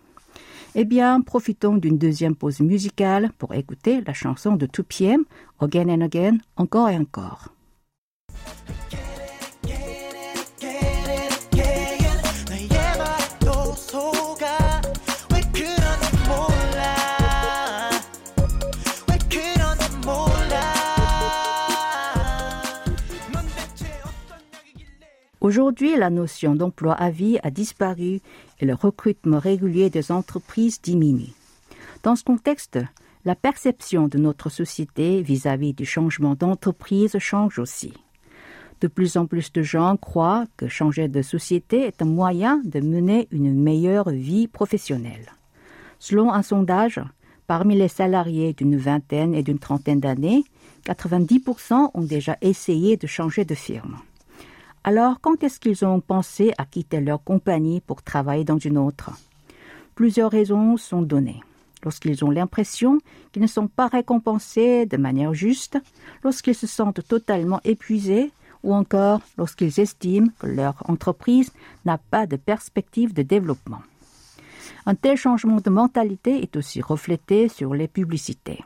Eh 0.75 0.85
bien, 0.85 1.21
profitons 1.21 1.77
d'une 1.77 1.97
deuxième 1.97 2.35
pause 2.35 2.59
musicale 2.59 3.31
pour 3.39 3.55
écouter 3.55 4.01
la 4.05 4.13
chanson 4.13 4.55
de 4.55 4.67
2PM, 4.67 5.23
Again 5.59 5.89
and 5.89 6.01
Again, 6.01 6.37
encore 6.57 6.89
et 6.89 6.97
encore. 6.97 7.49
Aujourd'hui, 25.41 25.95
la 25.95 26.09
notion 26.09 26.53
d'emploi 26.53 26.93
à 26.93 27.11
vie 27.11 27.39
a 27.43 27.49
disparu 27.49 28.19
et 28.59 28.65
le 28.65 28.73
recrutement 28.73 29.39
régulier 29.39 29.89
des 29.89 30.11
entreprises 30.11 30.81
diminue. 30.81 31.33
Dans 32.03 32.17
ce 32.17 32.25
contexte, 32.25 32.77
la 33.23 33.35
perception 33.35 34.09
de 34.09 34.17
notre 34.17 34.49
société 34.49 35.21
vis-à-vis 35.21 35.73
du 35.73 35.85
changement 35.85 36.35
d'entreprise 36.35 37.17
change 37.19 37.57
aussi. 37.57 37.93
De 38.81 38.87
plus 38.87 39.15
en 39.15 39.27
plus 39.27 39.53
de 39.53 39.61
gens 39.61 39.95
croient 39.95 40.45
que 40.57 40.67
changer 40.67 41.07
de 41.07 41.21
société 41.21 41.83
est 41.83 42.01
un 42.01 42.05
moyen 42.05 42.61
de 42.65 42.81
mener 42.81 43.29
une 43.31 43.53
meilleure 43.53 44.09
vie 44.09 44.47
professionnelle. 44.47 45.31
Selon 45.99 46.33
un 46.33 46.43
sondage, 46.43 47.01
parmi 47.47 47.75
les 47.75 47.87
salariés 47.87 48.53
d'une 48.53 48.77
vingtaine 48.77 49.33
et 49.33 49.43
d'une 49.43 49.59
trentaine 49.59 50.01
d'années, 50.01 50.43
90% 50.85 51.91
ont 51.93 52.03
déjà 52.03 52.37
essayé 52.41 52.97
de 52.97 53.07
changer 53.07 53.45
de 53.45 53.55
firme. 53.55 53.99
Alors, 54.83 55.19
quand 55.19 55.43
est-ce 55.43 55.59
qu'ils 55.59 55.85
ont 55.85 55.99
pensé 55.99 56.53
à 56.57 56.65
quitter 56.65 57.01
leur 57.01 57.23
compagnie 57.23 57.81
pour 57.81 58.01
travailler 58.01 58.45
dans 58.45 58.57
une 58.57 58.77
autre? 58.77 59.11
Plusieurs 59.95 60.31
raisons 60.31 60.77
sont 60.77 61.01
données. 61.01 61.41
Lorsqu'ils 61.83 62.23
ont 62.23 62.31
l'impression 62.31 62.99
qu'ils 63.31 63.41
ne 63.41 63.47
sont 63.47 63.67
pas 63.67 63.87
récompensés 63.87 64.85
de 64.85 64.97
manière 64.97 65.33
juste, 65.33 65.77
lorsqu'ils 66.23 66.55
se 66.55 66.67
sentent 66.67 67.05
totalement 67.07 67.59
épuisés, 67.63 68.31
ou 68.63 68.73
encore 68.73 69.21
lorsqu'ils 69.37 69.79
estiment 69.79 70.27
que 70.39 70.47
leur 70.47 70.75
entreprise 70.89 71.51
n'a 71.85 71.97
pas 71.97 72.25
de 72.25 72.35
perspective 72.35 73.13
de 73.13 73.21
développement. 73.21 73.81
Un 74.85 74.95
tel 74.95 75.17
changement 75.17 75.61
de 75.61 75.69
mentalité 75.69 76.41
est 76.41 76.55
aussi 76.55 76.81
reflété 76.81 77.47
sur 77.47 77.73
les 77.73 77.87
publicités. 77.87 78.63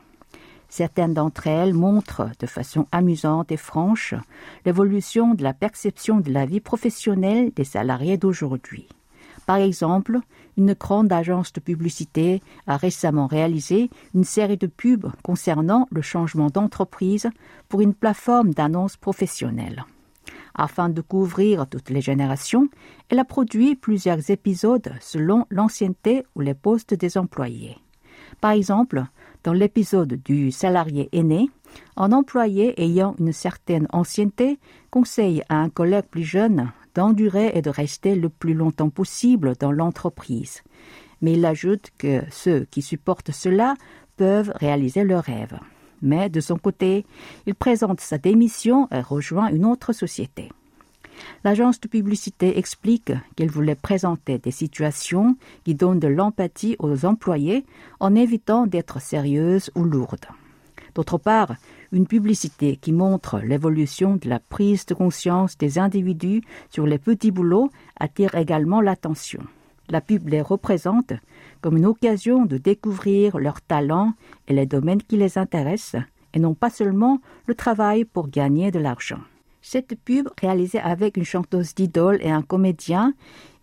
Certaines 0.76 1.14
d'entre 1.14 1.46
elles 1.46 1.72
montrent 1.72 2.30
de 2.40 2.46
façon 2.46 2.88
amusante 2.90 3.52
et 3.52 3.56
franche 3.56 4.12
l'évolution 4.66 5.34
de 5.34 5.44
la 5.44 5.54
perception 5.54 6.18
de 6.18 6.32
la 6.32 6.46
vie 6.46 6.58
professionnelle 6.58 7.52
des 7.54 7.62
salariés 7.62 8.16
d'aujourd'hui. 8.16 8.88
Par 9.46 9.58
exemple, 9.58 10.18
une 10.56 10.72
grande 10.72 11.12
agence 11.12 11.52
de 11.52 11.60
publicité 11.60 12.42
a 12.66 12.76
récemment 12.76 13.28
réalisé 13.28 13.88
une 14.16 14.24
série 14.24 14.56
de 14.56 14.66
pubs 14.66 15.12
concernant 15.22 15.86
le 15.92 16.02
changement 16.02 16.50
d'entreprise 16.50 17.30
pour 17.68 17.80
une 17.80 17.94
plateforme 17.94 18.52
d'annonces 18.52 18.96
professionnelles. 18.96 19.84
Afin 20.56 20.88
de 20.88 21.02
couvrir 21.02 21.68
toutes 21.68 21.90
les 21.90 22.00
générations, 22.00 22.68
elle 23.10 23.20
a 23.20 23.24
produit 23.24 23.76
plusieurs 23.76 24.28
épisodes 24.28 24.92
selon 25.00 25.46
l'ancienneté 25.50 26.26
ou 26.34 26.40
les 26.40 26.54
postes 26.54 26.94
des 26.94 27.16
employés. 27.16 27.76
Par 28.40 28.50
exemple, 28.50 29.04
dans 29.44 29.52
l'épisode 29.52 30.14
du 30.24 30.50
salarié 30.50 31.08
aîné, 31.12 31.48
un 31.96 32.12
employé 32.12 32.80
ayant 32.82 33.14
une 33.18 33.32
certaine 33.32 33.86
ancienneté 33.92 34.58
conseille 34.90 35.42
à 35.48 35.56
un 35.56 35.68
collègue 35.68 36.06
plus 36.10 36.24
jeune 36.24 36.72
d'endurer 36.94 37.52
et 37.54 37.62
de 37.62 37.70
rester 37.70 38.14
le 38.14 38.28
plus 38.28 38.54
longtemps 38.54 38.90
possible 38.90 39.54
dans 39.60 39.72
l'entreprise. 39.72 40.62
Mais 41.20 41.34
il 41.34 41.44
ajoute 41.44 41.90
que 41.98 42.22
ceux 42.30 42.66
qui 42.70 42.82
supportent 42.82 43.32
cela 43.32 43.74
peuvent 44.16 44.52
réaliser 44.56 45.04
leurs 45.04 45.24
rêves. 45.24 45.58
Mais 46.02 46.28
de 46.28 46.40
son 46.40 46.56
côté, 46.56 47.04
il 47.46 47.54
présente 47.54 48.00
sa 48.00 48.18
démission 48.18 48.88
et 48.90 49.00
rejoint 49.00 49.48
une 49.48 49.64
autre 49.64 49.92
société. 49.92 50.50
L'agence 51.44 51.80
de 51.80 51.88
publicité 51.88 52.58
explique 52.58 53.12
qu'elle 53.36 53.50
voulait 53.50 53.74
présenter 53.74 54.38
des 54.38 54.50
situations 54.50 55.36
qui 55.64 55.74
donnent 55.74 56.00
de 56.00 56.08
l'empathie 56.08 56.76
aux 56.78 57.04
employés 57.04 57.64
en 58.00 58.14
évitant 58.14 58.66
d'être 58.66 59.00
sérieuses 59.00 59.70
ou 59.74 59.84
lourdes. 59.84 60.26
D'autre 60.94 61.18
part, 61.18 61.54
une 61.92 62.06
publicité 62.06 62.76
qui 62.76 62.92
montre 62.92 63.40
l'évolution 63.40 64.16
de 64.16 64.28
la 64.28 64.38
prise 64.40 64.86
de 64.86 64.94
conscience 64.94 65.58
des 65.58 65.78
individus 65.78 66.42
sur 66.70 66.86
les 66.86 66.98
petits 66.98 67.30
boulots 67.30 67.70
attire 67.98 68.34
également 68.34 68.80
l'attention. 68.80 69.42
La 69.88 70.00
pub 70.00 70.28
les 70.28 70.40
représente 70.40 71.12
comme 71.60 71.76
une 71.76 71.86
occasion 71.86 72.46
de 72.46 72.58
découvrir 72.58 73.38
leurs 73.38 73.60
talents 73.60 74.14
et 74.48 74.54
les 74.54 74.66
domaines 74.66 75.02
qui 75.02 75.16
les 75.16 75.36
intéressent, 75.38 76.02
et 76.32 76.38
non 76.38 76.54
pas 76.54 76.70
seulement 76.70 77.20
le 77.46 77.54
travail 77.54 78.04
pour 78.04 78.28
gagner 78.28 78.70
de 78.70 78.78
l'argent. 78.78 79.20
Cette 79.66 79.94
pub, 79.98 80.28
réalisée 80.38 80.78
avec 80.78 81.16
une 81.16 81.24
chanteuse 81.24 81.74
d'idole 81.74 82.18
et 82.20 82.30
un 82.30 82.42
comédien, 82.42 83.14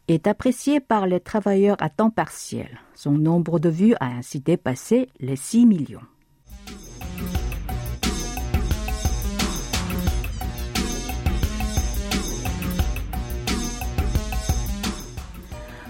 est 0.08 0.26
appréciée 0.26 0.80
par 0.80 1.06
les 1.06 1.20
travailleurs 1.20 1.78
à 1.80 1.90
temps 1.90 2.10
partiel. 2.10 2.80
Son 2.96 3.12
nombre 3.12 3.60
de 3.60 3.70
vues 3.70 3.94
a 4.00 4.08
ainsi 4.08 4.40
dépassé 4.40 5.10
les 5.20 5.36
6 5.36 5.68
millions. 5.68 6.02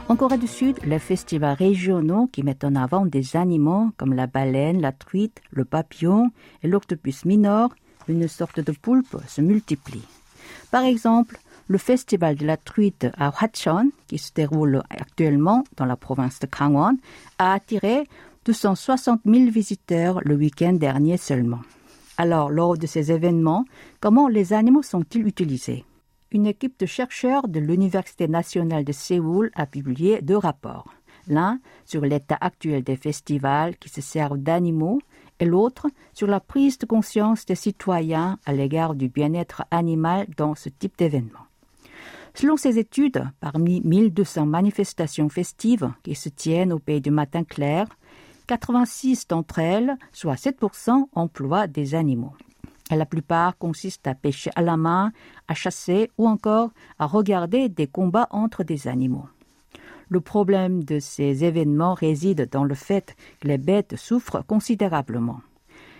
En 0.09 0.17
Corée 0.17 0.37
du 0.37 0.47
Sud, 0.47 0.77
les 0.83 0.99
festivals 0.99 1.55
régionaux 1.55 2.27
qui 2.27 2.43
mettent 2.43 2.65
en 2.65 2.75
avant 2.75 3.05
des 3.05 3.37
animaux 3.37 3.91
comme 3.95 4.13
la 4.13 4.27
baleine, 4.27 4.81
la 4.81 4.91
truite, 4.91 5.41
le 5.51 5.63
papillon 5.63 6.31
et 6.63 6.67
l'octopus 6.67 7.23
minor 7.23 7.69
une 8.11 8.27
sorte 8.27 8.59
de 8.59 8.71
poulpe 8.71 9.17
se 9.27 9.41
multiplie. 9.41 10.05
Par 10.69 10.83
exemple, 10.83 11.37
le 11.67 11.77
festival 11.77 12.35
de 12.35 12.45
la 12.45 12.57
truite 12.57 13.07
à 13.17 13.29
Hwachon, 13.29 13.91
qui 14.07 14.17
se 14.17 14.33
déroule 14.33 14.83
actuellement 14.89 15.63
dans 15.77 15.85
la 15.85 15.95
province 15.95 16.39
de 16.39 16.47
Gangwon, 16.47 16.97
a 17.37 17.53
attiré 17.53 18.07
260 18.45 19.21
000 19.25 19.51
visiteurs 19.51 20.19
le 20.23 20.35
week-end 20.35 20.73
dernier 20.73 21.17
seulement. 21.17 21.61
Alors, 22.17 22.49
lors 22.49 22.77
de 22.77 22.87
ces 22.87 23.11
événements, 23.11 23.65
comment 23.99 24.27
les 24.27 24.53
animaux 24.53 24.83
sont-ils 24.83 25.25
utilisés? 25.25 25.85
Une 26.31 26.45
équipe 26.45 26.79
de 26.79 26.85
chercheurs 26.85 27.47
de 27.47 27.59
l'Université 27.59 28.27
nationale 28.27 28.83
de 28.83 28.91
Séoul 28.91 29.51
a 29.55 29.65
publié 29.65 30.21
deux 30.21 30.37
rapports. 30.37 30.93
L'un 31.27 31.59
sur 31.85 32.01
l'état 32.01 32.37
actuel 32.41 32.83
des 32.83 32.95
festivals 32.95 33.77
qui 33.77 33.89
se 33.89 34.01
servent 34.01 34.37
d'animaux 34.37 35.01
et 35.41 35.45
l'autre 35.45 35.87
sur 36.13 36.27
la 36.27 36.39
prise 36.39 36.77
de 36.77 36.85
conscience 36.85 37.45
des 37.45 37.55
citoyens 37.55 38.37
à 38.45 38.53
l'égard 38.53 38.95
du 38.95 39.09
bien-être 39.09 39.63
animal 39.71 40.27
dans 40.37 40.55
ce 40.55 40.69
type 40.69 40.97
d'événement. 40.97 41.45
Selon 42.33 42.55
ces 42.55 42.79
études, 42.79 43.27
parmi 43.41 43.81
1200 43.81 44.45
manifestations 44.45 45.27
festives 45.27 45.91
qui 46.03 46.15
se 46.15 46.29
tiennent 46.29 46.71
au 46.71 46.79
pays 46.79 47.01
du 47.01 47.11
matin 47.11 47.43
clair, 47.43 47.87
86 48.47 49.27
d'entre 49.27 49.59
elles, 49.59 49.97
soit 50.13 50.35
7%, 50.35 51.07
emploient 51.13 51.67
des 51.67 51.95
animaux. 51.95 52.33
La 52.89 53.05
plupart 53.05 53.57
consistent 53.57 54.07
à 54.07 54.15
pêcher 54.15 54.51
à 54.55 54.61
la 54.61 54.77
main, 54.77 55.11
à 55.47 55.55
chasser 55.55 56.11
ou 56.17 56.27
encore 56.27 56.71
à 56.99 57.05
regarder 57.05 57.69
des 57.69 57.87
combats 57.87 58.27
entre 58.31 58.63
des 58.63 58.87
animaux. 58.87 59.27
Le 60.11 60.19
problème 60.19 60.83
de 60.83 60.99
ces 60.99 61.45
événements 61.45 61.93
réside 61.93 62.49
dans 62.51 62.65
le 62.65 62.75
fait 62.75 63.15
que 63.39 63.47
les 63.47 63.57
bêtes 63.57 63.95
souffrent 63.95 64.45
considérablement. 64.45 65.39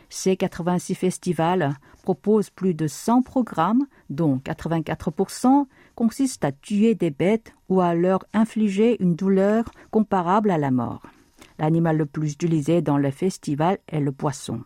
Ces 0.10 0.36
86 0.36 0.96
festivals 0.96 1.75
proposent 2.03 2.50
plus 2.50 2.74
de 2.74 2.88
100 2.88 3.22
programmes, 3.22 3.86
dont 4.10 4.36
84% 4.44 5.65
consistent 5.96 6.44
à 6.44 6.51
tuer 6.51 6.94
des 6.94 7.10
bêtes 7.10 7.53
ou 7.70 7.80
à 7.80 7.96
leur 7.96 8.25
infliger 8.34 9.01
une 9.01 9.15
douleur 9.15 9.63
comparable 9.91 10.51
à 10.51 10.58
la 10.58 10.72
mort. 10.72 11.03
L'animal 11.58 11.96
le 11.96 12.06
plus 12.06 12.34
utilisé 12.34 12.82
dans 12.82 12.98
le 12.98 13.12
festival 13.12 13.77
est 13.88 14.01
le 14.01 14.12
poisson. 14.12 14.60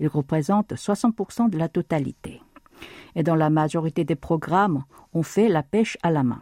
Il 0.00 0.08
représente 0.08 0.72
60% 0.72 1.48
de 1.48 1.58
la 1.58 1.68
totalité. 1.68 2.42
Et 3.14 3.22
dans 3.22 3.36
la 3.36 3.50
majorité 3.50 4.02
des 4.02 4.16
programmes, 4.16 4.82
on 5.14 5.22
fait 5.22 5.48
la 5.48 5.62
pêche 5.62 5.96
à 6.02 6.10
la 6.10 6.24
main 6.24 6.40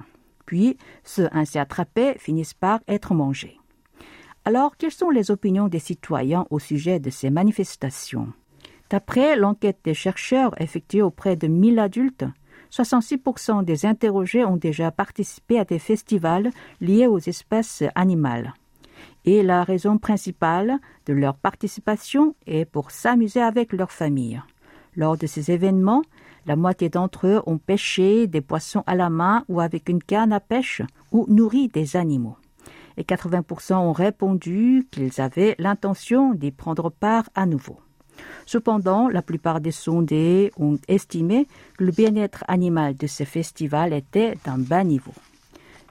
puis 0.49 0.79
ceux 1.05 1.29
ainsi 1.33 1.59
attrapés 1.59 2.15
finissent 2.17 2.55
par 2.55 2.81
être 2.89 3.13
mangés. 3.13 3.59
Alors, 4.47 4.79
quelles 4.79 4.93
sont 4.93 5.11
les 5.11 5.31
opinions 5.31 5.69
des 5.69 5.79
citoyens 5.79 6.47
au 6.49 6.59
sujet 6.59 7.01
de 7.01 7.11
ces 7.11 7.29
manifestations? 7.29 8.29
D'après 8.89 9.37
l'enquête 9.37 9.81
des 9.85 9.93
chercheurs 9.93 10.59
effectuée 10.59 11.03
auprès 11.03 11.37
de 11.37 11.49
1000 11.49 11.79
adultes, 11.79 12.25
66% 12.71 13.63
des 13.63 13.85
interrogés 13.85 14.47
ont 14.47 14.57
déjà 14.57 14.91
participé 14.91 15.59
à 15.59 15.67
des 15.67 15.79
festivals 15.79 16.51
liés 16.81 17.07
aux 17.07 17.19
espèces 17.19 17.83
animales. 17.95 18.55
Et 19.27 19.43
la 19.43 19.65
raison 19.65 19.99
principale 19.99 20.79
de 21.05 21.13
leur 21.13 21.37
participation 21.37 22.35
est 22.47 22.65
pour 22.65 22.91
s'amuser 22.91 23.43
avec 23.43 23.75
leur 23.75 23.93
famille. 23.93 24.41
Lors 24.97 25.19
de 25.19 25.27
ces 25.27 25.51
événements, 25.51 26.03
la 26.49 26.57
moitié 26.57 26.89
d'entre 26.89 27.27
eux 27.27 27.43
ont 27.47 27.59
pêché 27.59 28.27
des 28.27 28.41
poissons 28.41 28.83
à 28.87 28.95
la 28.95 29.11
main 29.11 29.45
ou 29.49 29.61
avec 29.61 29.91
une 29.91 30.03
canne 30.03 30.33
à 30.33 30.41
pêche 30.41 30.81
ou 31.13 31.27
nourri 31.29 31.69
des 31.69 31.95
animaux. 31.95 32.39
Et 32.97 33.03
80% 33.03 33.75
ont 33.75 33.93
répondu 33.93 34.89
qu'ils 34.91 35.21
avaient 35.21 35.55
l'intention 35.59 36.33
d'y 36.33 36.51
prendre 36.51 36.89
part 36.89 37.29
à 37.35 37.45
nouveau. 37.45 37.77
Cependant, 38.47 39.09
la 39.09 39.21
plupart 39.21 39.61
des 39.61 39.73
sondés 39.73 40.51
ont 40.57 40.79
estimé 40.89 41.47
que 41.77 41.85
le 41.85 41.93
bien-être 41.93 42.45
animal 42.49 42.97
de 42.97 43.07
ces 43.07 43.27
festivals 43.27 43.93
était 43.93 44.39
d'un 44.47 44.57
bas 44.57 44.85
niveau. 44.85 45.13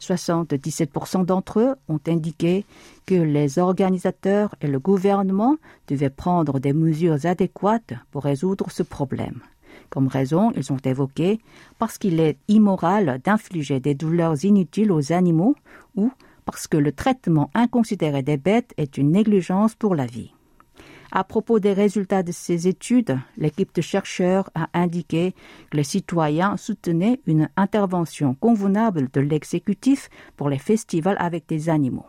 77% 0.01 1.23
d'entre 1.23 1.59
eux 1.59 1.75
ont 1.87 2.01
indiqué 2.07 2.65
que 3.05 3.15
les 3.15 3.59
organisateurs 3.59 4.55
et 4.61 4.67
le 4.67 4.79
gouvernement 4.79 5.57
devaient 5.87 6.09
prendre 6.09 6.59
des 6.59 6.73
mesures 6.73 7.25
adéquates 7.27 7.93
pour 8.11 8.23
résoudre 8.23 8.71
ce 8.71 8.81
problème. 8.83 9.39
Comme 9.89 10.07
raison, 10.07 10.51
ils 10.55 10.71
ont 10.73 10.77
évoqué 10.83 11.39
parce 11.79 11.97
qu'il 11.97 12.19
est 12.19 12.37
immoral 12.47 13.19
d'infliger 13.23 13.79
des 13.79 13.95
douleurs 13.95 14.43
inutiles 14.43 14.91
aux 14.91 15.11
animaux 15.11 15.55
ou 15.95 16.11
parce 16.45 16.67
que 16.67 16.77
le 16.77 16.91
traitement 16.91 17.49
inconsidéré 17.53 18.23
des 18.23 18.37
bêtes 18.37 18.73
est 18.77 18.97
une 18.97 19.11
négligence 19.11 19.75
pour 19.75 19.95
la 19.95 20.05
vie. 20.05 20.31
À 21.11 21.23
propos 21.23 21.59
des 21.59 21.73
résultats 21.73 22.23
de 22.23 22.31
ces 22.31 22.67
études, 22.67 23.17
l'équipe 23.37 23.73
de 23.73 23.81
chercheurs 23.81 24.49
a 24.55 24.67
indiqué 24.73 25.33
que 25.69 25.77
les 25.77 25.83
citoyens 25.83 26.57
soutenaient 26.57 27.21
une 27.27 27.49
intervention 27.55 28.35
convenable 28.35 29.07
de 29.13 29.21
l'exécutif 29.21 30.09
pour 30.35 30.49
les 30.49 30.57
festivals 30.57 31.17
avec 31.19 31.47
des 31.47 31.69
animaux. 31.69 32.05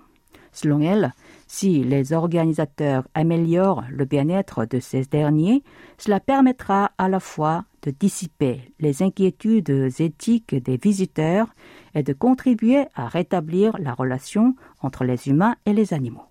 Selon 0.60 0.80
elle, 0.80 1.12
si 1.46 1.84
les 1.84 2.12
organisateurs 2.12 3.06
améliorent 3.14 3.84
le 3.92 4.04
bien-être 4.04 4.64
de 4.64 4.80
ces 4.80 5.04
derniers, 5.04 5.62
cela 5.98 6.18
permettra 6.18 6.90
à 6.98 7.08
la 7.08 7.20
fois 7.20 7.64
de 7.82 7.92
dissiper 7.92 8.72
les 8.80 9.04
inquiétudes 9.04 9.70
éthiques 10.00 10.56
des 10.56 10.76
visiteurs 10.76 11.46
et 11.94 12.02
de 12.02 12.12
contribuer 12.12 12.86
à 12.96 13.06
rétablir 13.06 13.78
la 13.78 13.94
relation 13.94 14.56
entre 14.82 15.04
les 15.04 15.28
humains 15.28 15.54
et 15.64 15.72
les 15.72 15.94
animaux. 15.94 16.26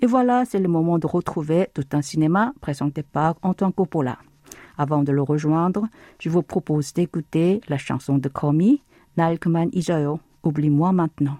Et 0.00 0.06
voilà, 0.06 0.46
c'est 0.46 0.58
le 0.58 0.68
moment 0.68 0.98
de 0.98 1.06
retrouver 1.06 1.68
tout 1.74 1.84
un 1.92 2.00
cinéma 2.00 2.54
présenté 2.62 3.02
par 3.02 3.34
Antoine 3.42 3.74
Coppola. 3.74 4.16
Avant 4.78 5.02
de 5.02 5.12
le 5.12 5.20
rejoindre, 5.20 5.88
je 6.20 6.30
vous 6.30 6.42
propose 6.42 6.94
d'écouter 6.94 7.60
la 7.68 7.76
chanson 7.76 8.16
de 8.16 8.30
Komi, 8.30 8.80
Nalkman 9.18 9.68
Ijayo, 9.72 10.20
Oublie-moi 10.42 10.92
maintenant. 10.92 11.36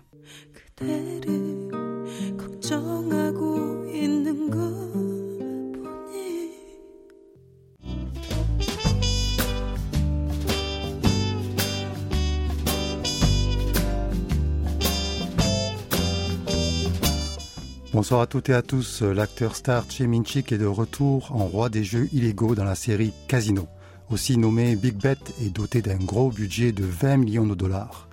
Bonsoir 17.97 18.21
à 18.21 18.27
toutes 18.27 18.51
et 18.51 18.53
à 18.53 18.61
tous. 18.61 19.01
L'acteur 19.01 19.57
star 19.57 19.91
Che 19.91 20.03
Minchik 20.03 20.53
est 20.53 20.59
de 20.59 20.67
retour 20.67 21.33
en 21.33 21.47
roi 21.47 21.71
des 21.71 21.83
jeux 21.83 22.11
illégaux 22.13 22.55
dans 22.55 22.63
la 22.63 22.75
série 22.75 23.15
Casino. 23.27 23.69
Aussi 24.11 24.37
nommé 24.37 24.77
Big 24.77 24.97
Bet 24.97 25.17
et 25.41 25.49
doté 25.49 25.81
d'un 25.81 25.97
gros 25.97 26.31
budget 26.31 26.73
de 26.73 26.85
20 26.85 27.17
millions 27.17 27.47
de 27.47 27.55
dollars. 27.55 28.11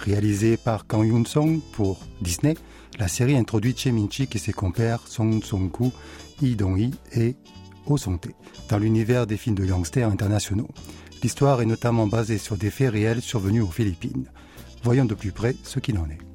Réalisé 0.00 0.56
par 0.56 0.84
Kang 0.88 1.06
Yoon-song 1.06 1.60
pour 1.70 2.00
Disney, 2.20 2.56
la 2.98 3.06
série 3.06 3.36
introduit 3.36 3.76
Che 3.76 3.86
Minchik 3.86 4.34
et 4.34 4.40
ses 4.40 4.52
compères 4.52 5.06
Song 5.06 5.40
Song-ku, 5.44 5.90
Lee 6.42 6.56
Dong-hee 6.56 6.90
et 7.12 7.36
Oh 7.86 7.96
Song-tae 7.96 8.34
dans 8.68 8.78
l'univers 8.78 9.28
des 9.28 9.36
films 9.36 9.54
de 9.54 9.64
gangsters 9.64 10.08
internationaux. 10.08 10.70
L'histoire 11.22 11.62
est 11.62 11.66
notamment 11.66 12.08
basée 12.08 12.38
sur 12.38 12.56
des 12.56 12.70
faits 12.70 12.90
réels 12.90 13.22
survenus 13.22 13.62
aux 13.62 13.70
Philippines. 13.70 14.26
Voyons 14.82 15.04
de 15.04 15.14
plus 15.14 15.30
près 15.30 15.54
ce 15.62 15.78
qu'il 15.78 15.98
en 15.98 16.10
est. 16.10 16.29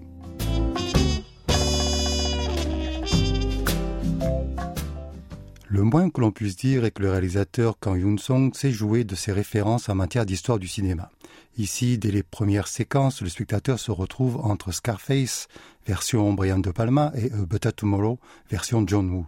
Le 5.75 5.83
moins 5.83 6.09
que 6.09 6.21
l'on 6.21 6.31
puisse 6.31 6.55
dire 6.55 6.85
est 6.85 6.91
que 6.91 7.01
le 7.01 7.11
réalisateur 7.11 7.77
Kang 7.77 7.99
Yoon-song 7.99 8.53
sait 8.53 8.71
jouer 8.71 9.03
de 9.03 9.13
ses 9.13 9.33
références 9.33 9.89
en 9.89 9.95
matière 9.95 10.25
d'histoire 10.25 10.57
du 10.57 10.69
cinéma. 10.69 11.11
Ici, 11.57 11.97
dès 11.97 12.11
les 12.11 12.23
premières 12.23 12.69
séquences, 12.69 13.21
le 13.21 13.27
spectateur 13.27 13.77
se 13.77 13.91
retrouve 13.91 14.37
entre 14.37 14.71
Scarface, 14.71 15.49
version 15.85 16.31
Brian 16.31 16.59
De 16.59 16.71
Palma, 16.71 17.11
et 17.17 17.29
A 17.33 17.45
Better 17.45 17.73
Tomorrow, 17.73 18.19
version 18.49 18.87
John 18.87 19.09
Woo. 19.09 19.27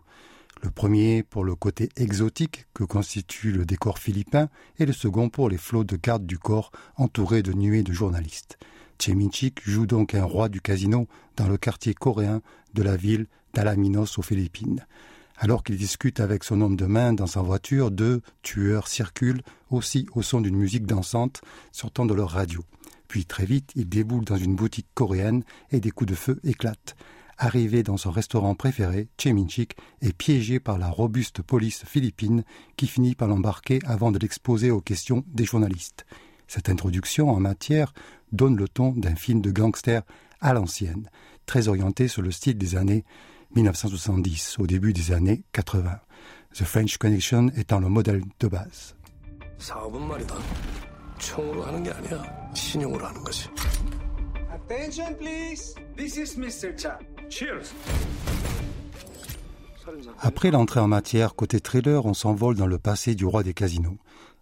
Le 0.63 0.71
premier 0.71 1.21
pour 1.21 1.43
le 1.43 1.53
côté 1.53 1.89
exotique 1.97 2.65
que 2.73 2.85
constitue 2.85 3.51
le 3.51 3.65
décor 3.65 3.99
philippin 3.99 4.47
et 4.79 4.85
le 4.85 4.93
second 4.93 5.27
pour 5.27 5.49
les 5.49 5.57
flots 5.57 5.83
de 5.83 5.97
gardes 5.97 6.25
du 6.25 6.37
corps 6.37 6.71
entourés 6.95 7.43
de 7.43 7.51
nuées 7.51 7.83
de 7.83 7.91
journalistes. 7.91 8.57
Che 8.99 9.09
Min-chik 9.09 9.69
joue 9.69 9.85
donc 9.85 10.15
un 10.15 10.23
roi 10.23 10.47
du 10.47 10.61
casino 10.61 11.09
dans 11.35 11.49
le 11.49 11.57
quartier 11.57 11.93
coréen 11.93 12.41
de 12.73 12.83
la 12.83 12.95
ville 12.95 13.27
d'Alaminos 13.53 14.17
aux 14.17 14.21
Philippines. 14.21 14.85
Alors 15.37 15.63
qu'il 15.63 15.77
discute 15.77 16.19
avec 16.19 16.43
son 16.43 16.61
homme 16.61 16.75
de 16.75 16.85
main 16.85 17.13
dans 17.13 17.27
sa 17.27 17.41
voiture, 17.41 17.91
deux 17.91 18.21
tueurs 18.41 18.87
circulent 18.87 19.43
aussi 19.69 20.07
au 20.15 20.23
son 20.23 20.41
d'une 20.41 20.57
musique 20.57 20.87
dansante 20.87 21.41
sortant 21.71 22.07
de 22.07 22.15
leur 22.15 22.31
radio. 22.31 22.63
Puis 23.07 23.25
très 23.25 23.45
vite, 23.45 23.71
il 23.75 23.87
déboule 23.87 24.25
dans 24.25 24.35
une 24.35 24.55
boutique 24.55 24.87
coréenne 24.95 25.43
et 25.71 25.79
des 25.79 25.91
coups 25.91 26.09
de 26.09 26.15
feu 26.15 26.39
éclatent. 26.43 26.95
Arrivé 27.37 27.83
dans 27.83 27.97
son 27.97 28.09
restaurant 28.09 28.55
préféré, 28.55 29.09
Cheminchik 29.19 29.77
est 30.01 30.11
piégé 30.11 30.59
par 30.59 30.79
la 30.79 30.89
robuste 30.89 31.43
police 31.43 31.85
philippine 31.85 32.43
qui 32.75 32.87
finit 32.87 33.13
par 33.13 33.27
l'embarquer 33.27 33.79
avant 33.85 34.11
de 34.11 34.17
l'exposer 34.17 34.71
aux 34.71 34.81
questions 34.81 35.23
des 35.27 35.45
journalistes. 35.45 36.07
Cette 36.47 36.67
introduction 36.67 37.29
en 37.29 37.39
matière 37.39 37.93
donne 38.31 38.57
le 38.57 38.67
ton 38.67 38.91
d'un 38.91 39.15
film 39.15 39.41
de 39.41 39.51
gangster 39.51 40.01
à 40.41 40.53
l'ancienne, 40.53 41.09
très 41.45 41.67
orienté 41.67 42.07
sur 42.07 42.23
le 42.23 42.31
style 42.31 42.57
des 42.57 42.75
années 42.75 43.05
1970, 43.55 44.57
au 44.59 44.67
début 44.67 44.93
des 44.93 45.11
années 45.11 45.43
80, 45.53 45.99
The 46.53 46.63
French 46.63 46.97
Connection 46.97 47.49
étant 47.55 47.79
le 47.79 47.89
modèle 47.89 48.21
de 48.39 48.47
base. 48.47 48.95
Après 60.19 60.51
l'entrée 60.51 60.79
en 60.79 60.87
matière 60.87 61.35
côté 61.35 61.59
trailer, 61.59 62.05
on 62.05 62.13
s'envole 62.13 62.55
dans 62.55 62.67
le 62.67 62.77
passé 62.77 63.15
du 63.15 63.25
roi 63.25 63.43
des 63.43 63.53
casinos, 63.53 63.97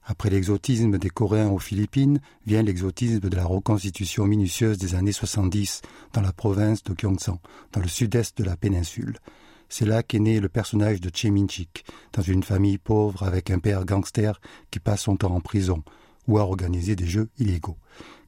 après 0.08 0.30
l'exotisme 0.30 1.00
des 1.00 1.10
Coréens 1.10 1.50
aux 1.50 1.58
Philippines, 1.58 2.20
vient 2.46 2.62
l'exotisme 2.62 3.22
de 3.22 3.36
la 3.36 3.44
reconstitution 3.44 4.28
minutieuse 4.28 4.78
des 4.78 4.94
années 4.94 5.12
70 5.12 5.82
dans 6.14 6.22
la 6.22 6.32
province 6.32 6.84
de 6.84 6.94
Gyeongsang, 6.94 7.40
dans 7.74 7.82
le 7.82 7.88
sud-est 7.88 8.38
de 8.38 8.44
la 8.44 8.56
péninsule. 8.56 9.18
C'est 9.68 9.88
là 9.88 10.04
qu'est 10.04 10.20
né 10.20 10.40
le 10.40 10.48
personnage 10.48 11.02
de 11.02 11.10
Che 11.10 11.26
Min-chik, 11.26 11.86
dans 12.14 12.22
une 12.22 12.44
famille 12.44 12.78
pauvre 12.78 13.24
avec 13.24 13.50
un 13.50 13.58
père 13.58 13.84
gangster 13.84 14.40
qui 14.70 14.80
passe 14.80 15.02
son 15.02 15.18
temps 15.18 15.34
en 15.34 15.42
prison 15.42 15.84
ou 16.28 16.38
à 16.38 16.42
organiser 16.42 16.96
des 16.96 17.08
jeux 17.08 17.30
illégaux. 17.40 17.78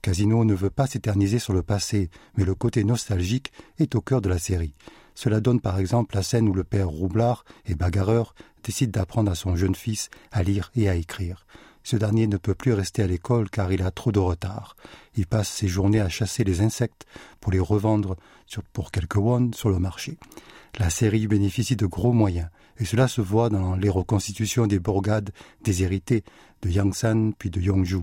Casino 0.01 0.45
ne 0.45 0.55
veut 0.55 0.71
pas 0.71 0.87
s'éterniser 0.87 1.37
sur 1.37 1.53
le 1.53 1.61
passé, 1.61 2.09
mais 2.37 2.43
le 2.43 2.55
côté 2.55 2.83
nostalgique 2.83 3.51
est 3.77 3.93
au 3.93 4.01
cœur 4.01 4.21
de 4.21 4.29
la 4.29 4.39
série. 4.39 4.73
Cela 5.13 5.41
donne 5.41 5.61
par 5.61 5.79
exemple 5.79 6.15
la 6.15 6.23
scène 6.23 6.49
où 6.49 6.53
le 6.53 6.63
père 6.63 6.89
roublard 6.89 7.45
et 7.65 7.75
bagarreur 7.75 8.33
décide 8.63 8.91
d'apprendre 8.91 9.31
à 9.31 9.35
son 9.35 9.55
jeune 9.55 9.75
fils 9.75 10.09
à 10.31 10.41
lire 10.43 10.71
et 10.75 10.89
à 10.89 10.95
écrire. 10.95 11.45
Ce 11.89 11.95
dernier 11.95 12.27
ne 12.27 12.35
peut 12.35 12.53
plus 12.53 12.73
rester 12.73 13.01
à 13.01 13.07
l'école 13.07 13.49
car 13.49 13.71
il 13.71 13.81
a 13.81 13.91
trop 13.91 14.11
de 14.11 14.19
retard. 14.19 14.75
Il 15.15 15.25
passe 15.25 15.47
ses 15.47 15.69
journées 15.69 16.01
à 16.01 16.09
chasser 16.09 16.43
les 16.43 16.59
insectes 16.59 17.05
pour 17.39 17.53
les 17.53 17.61
revendre 17.61 18.17
pour 18.73 18.91
quelques 18.91 19.15
won 19.15 19.51
sur 19.53 19.69
le 19.69 19.79
marché. 19.79 20.17
La 20.79 20.89
série 20.89 21.27
bénéficie 21.27 21.77
de 21.77 21.85
gros 21.85 22.11
moyens 22.11 22.49
et 22.77 22.83
cela 22.83 23.07
se 23.07 23.21
voit 23.21 23.47
dans 23.47 23.77
les 23.77 23.87
reconstitutions 23.87 24.67
des 24.67 24.79
bourgades 24.79 25.31
déshéritées 25.63 26.25
de 26.61 26.69
Yangsan 26.69 27.31
puis 27.39 27.49
de 27.49 27.61
Yongju, 27.61 28.01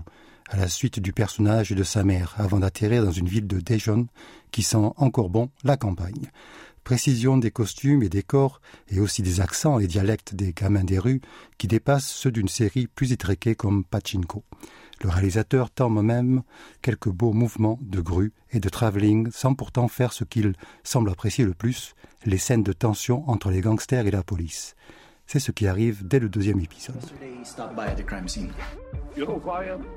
à 0.49 0.57
la 0.57 0.67
suite 0.67 0.99
du 0.99 1.13
personnage 1.13 1.69
de 1.69 1.83
sa 1.83 2.03
mère 2.03 2.33
avant 2.39 2.61
d'atterrir 2.61 3.05
dans 3.05 3.11
une 3.11 3.27
ville 3.27 3.45
de 3.45 3.59
Daejeon 3.59 4.07
qui 4.49 4.63
sent 4.63 4.89
encore 4.97 5.29
bon 5.29 5.51
la 5.63 5.77
campagne 5.77 6.31
précision 6.85 7.37
des 7.37 7.51
costumes 7.51 8.03
et 8.03 8.09
des 8.09 8.23
corps, 8.23 8.61
et 8.87 8.99
aussi 9.01 9.23
des 9.23 9.41
accents 9.41 9.79
et 9.79 9.87
dialectes 9.87 10.35
des 10.35 10.53
gamins 10.53 10.83
des 10.85 10.99
rues, 10.99 11.19
qui 11.57 11.67
dépassent 11.67 12.07
ceux 12.07 12.31
d'une 12.31 12.47
série 12.47 12.87
plus 12.87 13.11
étriquée 13.11 13.55
comme 13.55 13.83
Pachinko. 13.83 14.45
Le 15.03 15.09
réalisateur 15.09 15.71
tend 15.71 15.89
même 15.89 16.43
quelques 16.81 17.09
beaux 17.09 17.33
mouvements 17.33 17.79
de 17.81 17.99
grue 17.99 18.31
et 18.51 18.59
de 18.59 18.69
travelling 18.69 19.29
sans 19.31 19.55
pourtant 19.55 19.89
faire 19.89 20.13
ce 20.13 20.23
qu'il 20.23 20.53
semble 20.83 21.09
apprécier 21.09 21.43
le 21.43 21.55
plus, 21.55 21.95
les 22.23 22.37
scènes 22.37 22.63
de 22.63 22.71
tension 22.71 23.27
entre 23.29 23.49
les 23.49 23.61
gangsters 23.61 24.07
et 24.07 24.11
la 24.11 24.23
police. 24.23 24.75
C'est 25.25 25.39
ce 25.39 25.51
qui 25.51 25.67
arrive 25.67 26.07
dès 26.07 26.19
le 26.19 26.29
deuxième 26.29 26.59
épisode. 26.59 26.95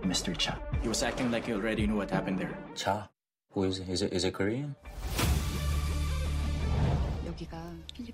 Mr. 0.04 0.32
Cha. 0.38 0.58
He 0.82 0.88
was 0.88 1.02
acting 1.02 1.30
like 1.30 1.44
he 1.44 1.52
already 1.52 1.86
knew 1.86 1.96
what 1.96 2.10
happened 2.10 2.38
there. 2.38 2.56
Cha? 2.74 3.10
Who 3.54 3.64
is 3.64 3.80
Is 3.88 4.02
it, 4.02 4.12
is 4.12 4.24
it 4.24 4.32
Korean? 4.32 4.74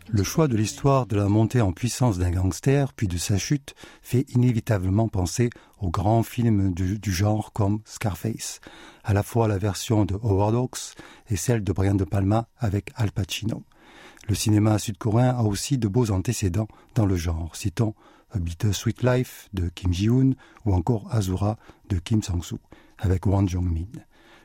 Le 0.08 0.22
choix 0.22 0.48
de 0.48 0.56
l'histoire 0.56 1.06
de 1.06 1.16
la 1.16 1.28
montée 1.28 1.60
en 1.60 1.72
puissance 1.72 2.18
d'un 2.18 2.30
gangster, 2.30 2.92
puis 2.92 3.08
de 3.08 3.16
sa 3.16 3.38
chute, 3.38 3.74
fait 4.02 4.26
inévitablement 4.34 5.08
penser 5.08 5.50
aux 5.80 5.90
grands 5.90 6.22
films 6.22 6.72
du, 6.74 7.12
genre 7.12 7.52
comme 7.52 7.80
Scarface, 7.84 8.60
à 9.02 9.12
la 9.12 9.22
fois 9.22 9.48
la 9.48 9.58
version 9.58 10.04
de 10.04 10.14
Howard 10.14 10.54
Hawks 10.54 10.94
et 11.30 11.36
celle 11.36 11.64
de 11.64 11.72
Brian 11.72 11.94
De 11.94 12.04
Palma 12.04 12.48
avec 12.58 12.92
Al 12.96 13.12
Pacino. 13.12 13.64
Le 14.28 14.34
cinéma 14.34 14.78
sud-coréen 14.78 15.36
a 15.36 15.42
aussi 15.42 15.78
de 15.78 15.88
beaux 15.88 16.10
antécédents 16.10 16.68
dans 16.94 17.06
le 17.06 17.16
genre, 17.16 17.54
citons 17.54 17.94
A 18.30 18.38
Bitter 18.38 18.72
Sweet 18.72 19.02
Life 19.02 19.48
de 19.52 19.68
Kim 19.74 19.92
Ji-hoon 19.92 20.34
ou 20.64 20.74
encore 20.74 21.08
Azura 21.10 21.58
de 21.88 21.98
Kim 21.98 22.22
Sang-soo 22.22 22.58
avec 22.98 23.26
Won 23.26 23.46
Jong-min. 23.46 23.86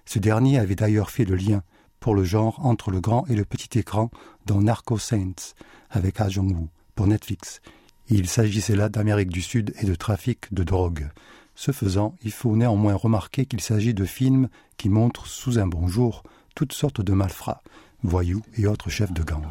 Ce 0.06 0.20
dernier 0.20 0.58
avait 0.58 0.76
d'ailleurs 0.76 1.12
fait 1.12 1.26
le 1.26 1.36
lien 1.36 1.64
pour 2.00 2.16
le 2.16 2.24
genre 2.24 2.66
entre 2.66 2.92
le 2.92 3.00
grand 3.02 3.26
et 3.28 3.36
le 3.36 3.46
petit 3.46 3.78
écran 3.80 4.10
dans 4.46 4.62
Narco 4.62 4.98
Saints 4.98 5.54
avec 5.90 6.20
Ah 6.20 6.30
Jong-woo 6.30 6.70
pour 6.96 7.08
Netflix. 7.08 7.62
Il 8.10 8.28
s'agissait 8.28 8.76
là 8.76 8.90
d'Amérique 8.90 9.30
du 9.30 9.42
Sud 9.42 9.74
et 9.80 9.86
de 9.86 9.96
trafic 9.96 10.54
de 10.54 10.64
drogue. 10.64 11.10
Ce 11.56 11.72
faisant, 11.72 12.16
il 12.24 12.32
faut 12.32 12.56
néanmoins 12.56 12.96
remarquer 12.96 13.46
qu'il 13.46 13.62
s'agit 13.62 13.94
de 13.94 14.06
films 14.06 14.50
qui 14.78 14.90
montrent 14.90 15.28
sous 15.28 15.60
un 15.60 15.68
bon 15.68 15.88
jour 15.88 16.24
toutes 16.56 16.74
sortes 16.74 17.02
de 17.02 17.14
malfrats, 17.14 17.62
voyous 18.04 18.42
et 18.58 18.66
autres 18.66 18.90
chefs 18.90 19.14
de 19.14 19.24
gang. 19.24 19.46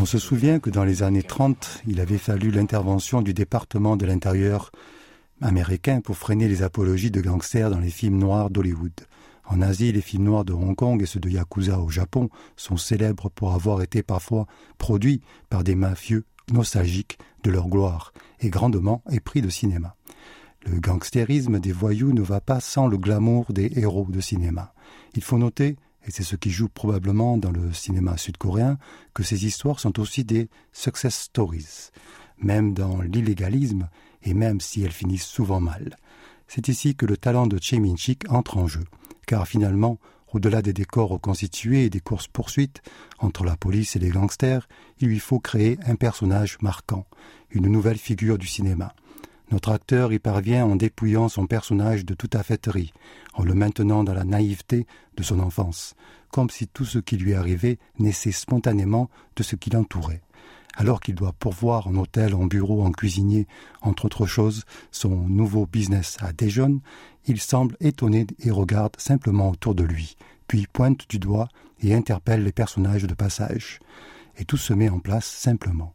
On 0.00 0.06
se 0.06 0.18
souvient 0.18 0.58
que 0.58 0.70
dans 0.70 0.84
les 0.84 1.04
années 1.04 1.22
30, 1.22 1.82
il 1.86 2.00
avait 2.00 2.18
fallu 2.18 2.50
l'intervention 2.50 3.22
du 3.22 3.32
département 3.32 3.96
de 3.96 4.04
l'intérieur 4.04 4.72
américain 5.40 6.00
pour 6.00 6.16
freiner 6.16 6.48
les 6.48 6.62
apologies 6.62 7.12
de 7.12 7.20
gangsters 7.20 7.70
dans 7.70 7.78
les 7.78 7.90
films 7.90 8.18
noirs 8.18 8.50
d'Hollywood. 8.50 8.92
En 9.46 9.62
Asie, 9.62 9.92
les 9.92 10.00
films 10.00 10.24
noirs 10.24 10.44
de 10.44 10.52
Hong 10.52 10.74
Kong 10.74 11.00
et 11.00 11.06
ceux 11.06 11.20
de 11.20 11.28
Yakuza 11.28 11.78
au 11.78 11.90
Japon 11.90 12.28
sont 12.56 12.76
célèbres 12.76 13.30
pour 13.30 13.52
avoir 13.52 13.82
été 13.82 14.02
parfois 14.02 14.46
produits 14.78 15.20
par 15.48 15.62
des 15.62 15.76
mafieux 15.76 16.24
nostalgiques 16.52 17.18
de 17.44 17.50
leur 17.50 17.68
gloire 17.68 18.12
et 18.40 18.50
grandement 18.50 19.02
épris 19.10 19.42
de 19.42 19.48
cinéma. 19.48 19.94
Le 20.66 20.80
gangstérisme 20.80 21.60
des 21.60 21.72
voyous 21.72 22.12
ne 22.12 22.22
va 22.22 22.40
pas 22.40 22.58
sans 22.58 22.88
le 22.88 22.96
glamour 22.96 23.52
des 23.52 23.70
héros 23.76 24.06
de 24.08 24.20
cinéma. 24.20 24.74
Il 25.14 25.22
faut 25.22 25.38
noter 25.38 25.76
et 26.06 26.10
c'est 26.10 26.22
ce 26.22 26.36
qui 26.36 26.50
joue 26.50 26.68
probablement 26.68 27.36
dans 27.38 27.50
le 27.50 27.72
cinéma 27.72 28.16
sud-coréen, 28.16 28.78
que 29.14 29.22
ces 29.22 29.46
histoires 29.46 29.80
sont 29.80 29.98
aussi 30.00 30.24
des 30.24 30.48
success 30.72 31.14
stories, 31.14 31.90
même 32.38 32.74
dans 32.74 33.00
l'illégalisme, 33.00 33.88
et 34.22 34.34
même 34.34 34.60
si 34.60 34.82
elles 34.82 34.92
finissent 34.92 35.26
souvent 35.26 35.60
mal. 35.60 35.96
C'est 36.48 36.68
ici 36.68 36.94
que 36.94 37.06
le 37.06 37.16
talent 37.16 37.46
de 37.46 37.58
Che 37.60 37.74
Min-chik 37.74 38.30
entre 38.30 38.58
en 38.58 38.66
jeu, 38.66 38.84
car 39.26 39.46
finalement, 39.48 39.98
au-delà 40.32 40.62
des 40.62 40.72
décors 40.72 41.10
reconstitués 41.10 41.84
et 41.84 41.90
des 41.90 42.00
courses-poursuites 42.00 42.82
entre 43.18 43.44
la 43.44 43.56
police 43.56 43.96
et 43.96 43.98
les 44.00 44.10
gangsters, 44.10 44.68
il 44.98 45.08
lui 45.08 45.20
faut 45.20 45.38
créer 45.38 45.78
un 45.86 45.94
personnage 45.94 46.58
marquant, 46.60 47.06
une 47.50 47.68
nouvelle 47.68 47.98
figure 47.98 48.36
du 48.36 48.46
cinéma. 48.46 48.94
Notre 49.50 49.72
acteur 49.72 50.12
y 50.12 50.18
parvient 50.18 50.64
en 50.64 50.76
dépouillant 50.76 51.28
son 51.28 51.46
personnage 51.46 52.04
de 52.04 52.14
toute 52.14 52.34
affêterie, 52.34 52.92
en 53.34 53.42
le 53.42 53.54
maintenant 53.54 54.04
dans 54.04 54.14
la 54.14 54.24
naïveté 54.24 54.86
de 55.16 55.22
son 55.22 55.38
enfance, 55.38 55.94
comme 56.30 56.50
si 56.50 56.66
tout 56.66 56.84
ce 56.84 56.98
qui 56.98 57.16
lui 57.16 57.34
arrivait 57.34 57.78
naissait 57.98 58.32
spontanément 58.32 59.10
de 59.36 59.42
ce 59.42 59.56
qui 59.56 59.70
l'entourait. 59.70 60.22
Alors 60.76 61.00
qu'il 61.00 61.14
doit 61.14 61.32
pourvoir 61.32 61.86
en 61.86 61.94
hôtel, 61.94 62.34
en 62.34 62.46
bureau, 62.46 62.82
en 62.82 62.90
cuisinier, 62.90 63.46
entre 63.80 64.06
autres 64.06 64.26
choses, 64.26 64.64
son 64.90 65.14
nouveau 65.28 65.66
business 65.66 66.16
à 66.20 66.32
déjeuner, 66.32 66.80
il 67.26 67.40
semble 67.40 67.76
étonné 67.80 68.26
et 68.40 68.50
regarde 68.50 68.96
simplement 68.98 69.50
autour 69.50 69.74
de 69.74 69.84
lui, 69.84 70.16
puis 70.48 70.66
pointe 70.72 71.08
du 71.08 71.18
doigt 71.18 71.48
et 71.80 71.94
interpelle 71.94 72.42
les 72.42 72.52
personnages 72.52 73.04
de 73.04 73.14
passage. 73.14 73.78
Et 74.36 74.44
tout 74.44 74.56
se 74.56 74.72
met 74.72 74.88
en 74.88 74.98
place 74.98 75.26
simplement. 75.26 75.94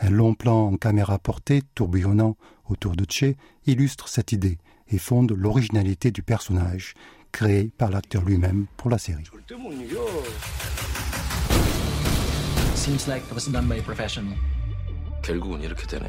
Un 0.00 0.10
long 0.10 0.34
plan 0.34 0.68
en 0.68 0.76
caméra 0.76 1.18
portée, 1.18 1.62
tourbillonnant 1.74 2.36
autour 2.69 2.95
de 2.95 3.05
Che, 3.09 3.35
illustre 3.65 4.07
cette 4.07 4.31
idée 4.31 4.57
et 4.89 4.97
fonde 4.97 5.31
l'originalité 5.31 6.11
du 6.11 6.23
personnage, 6.23 6.93
créé 7.31 7.71
par 7.77 7.89
l'acteur 7.89 8.23
lui-même 8.23 8.65
pour 8.77 8.89
la 8.89 8.97
série. 8.97 9.23
Seems 12.75 13.07
like 13.07 13.23
it 13.23 13.33
was 13.33 13.47
done 13.51 13.67
by 13.67 13.79
a 13.79 13.81
professional. 13.81 14.35
결국은 15.23 15.61
이렇게 15.61 15.87
되네. 15.87 16.07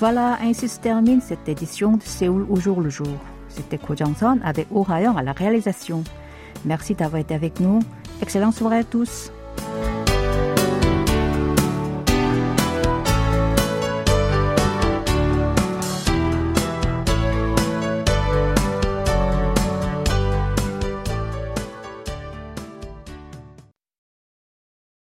Voilà, 0.00 0.36
ainsi 0.42 0.68
se 0.68 0.80
termine 0.80 1.20
cette 1.22 1.48
édition 1.48 1.96
de 1.96 2.02
Séoul 2.02 2.44
au 2.50 2.56
jour 2.56 2.80
le 2.82 2.90
jour. 2.90 3.16
C'était 3.59 3.77
Ko 3.77 3.93
Jong-son 3.93 4.39
avec 4.41 4.67
à 5.17 5.21
la 5.21 5.33
réalisation. 5.33 6.05
Merci 6.63 6.95
d'avoir 6.95 7.19
été 7.19 7.33
avec 7.33 7.59
nous. 7.59 7.79
Excellente 8.21 8.53
soirée 8.53 8.77
à 8.77 8.83
tous. 8.85 9.33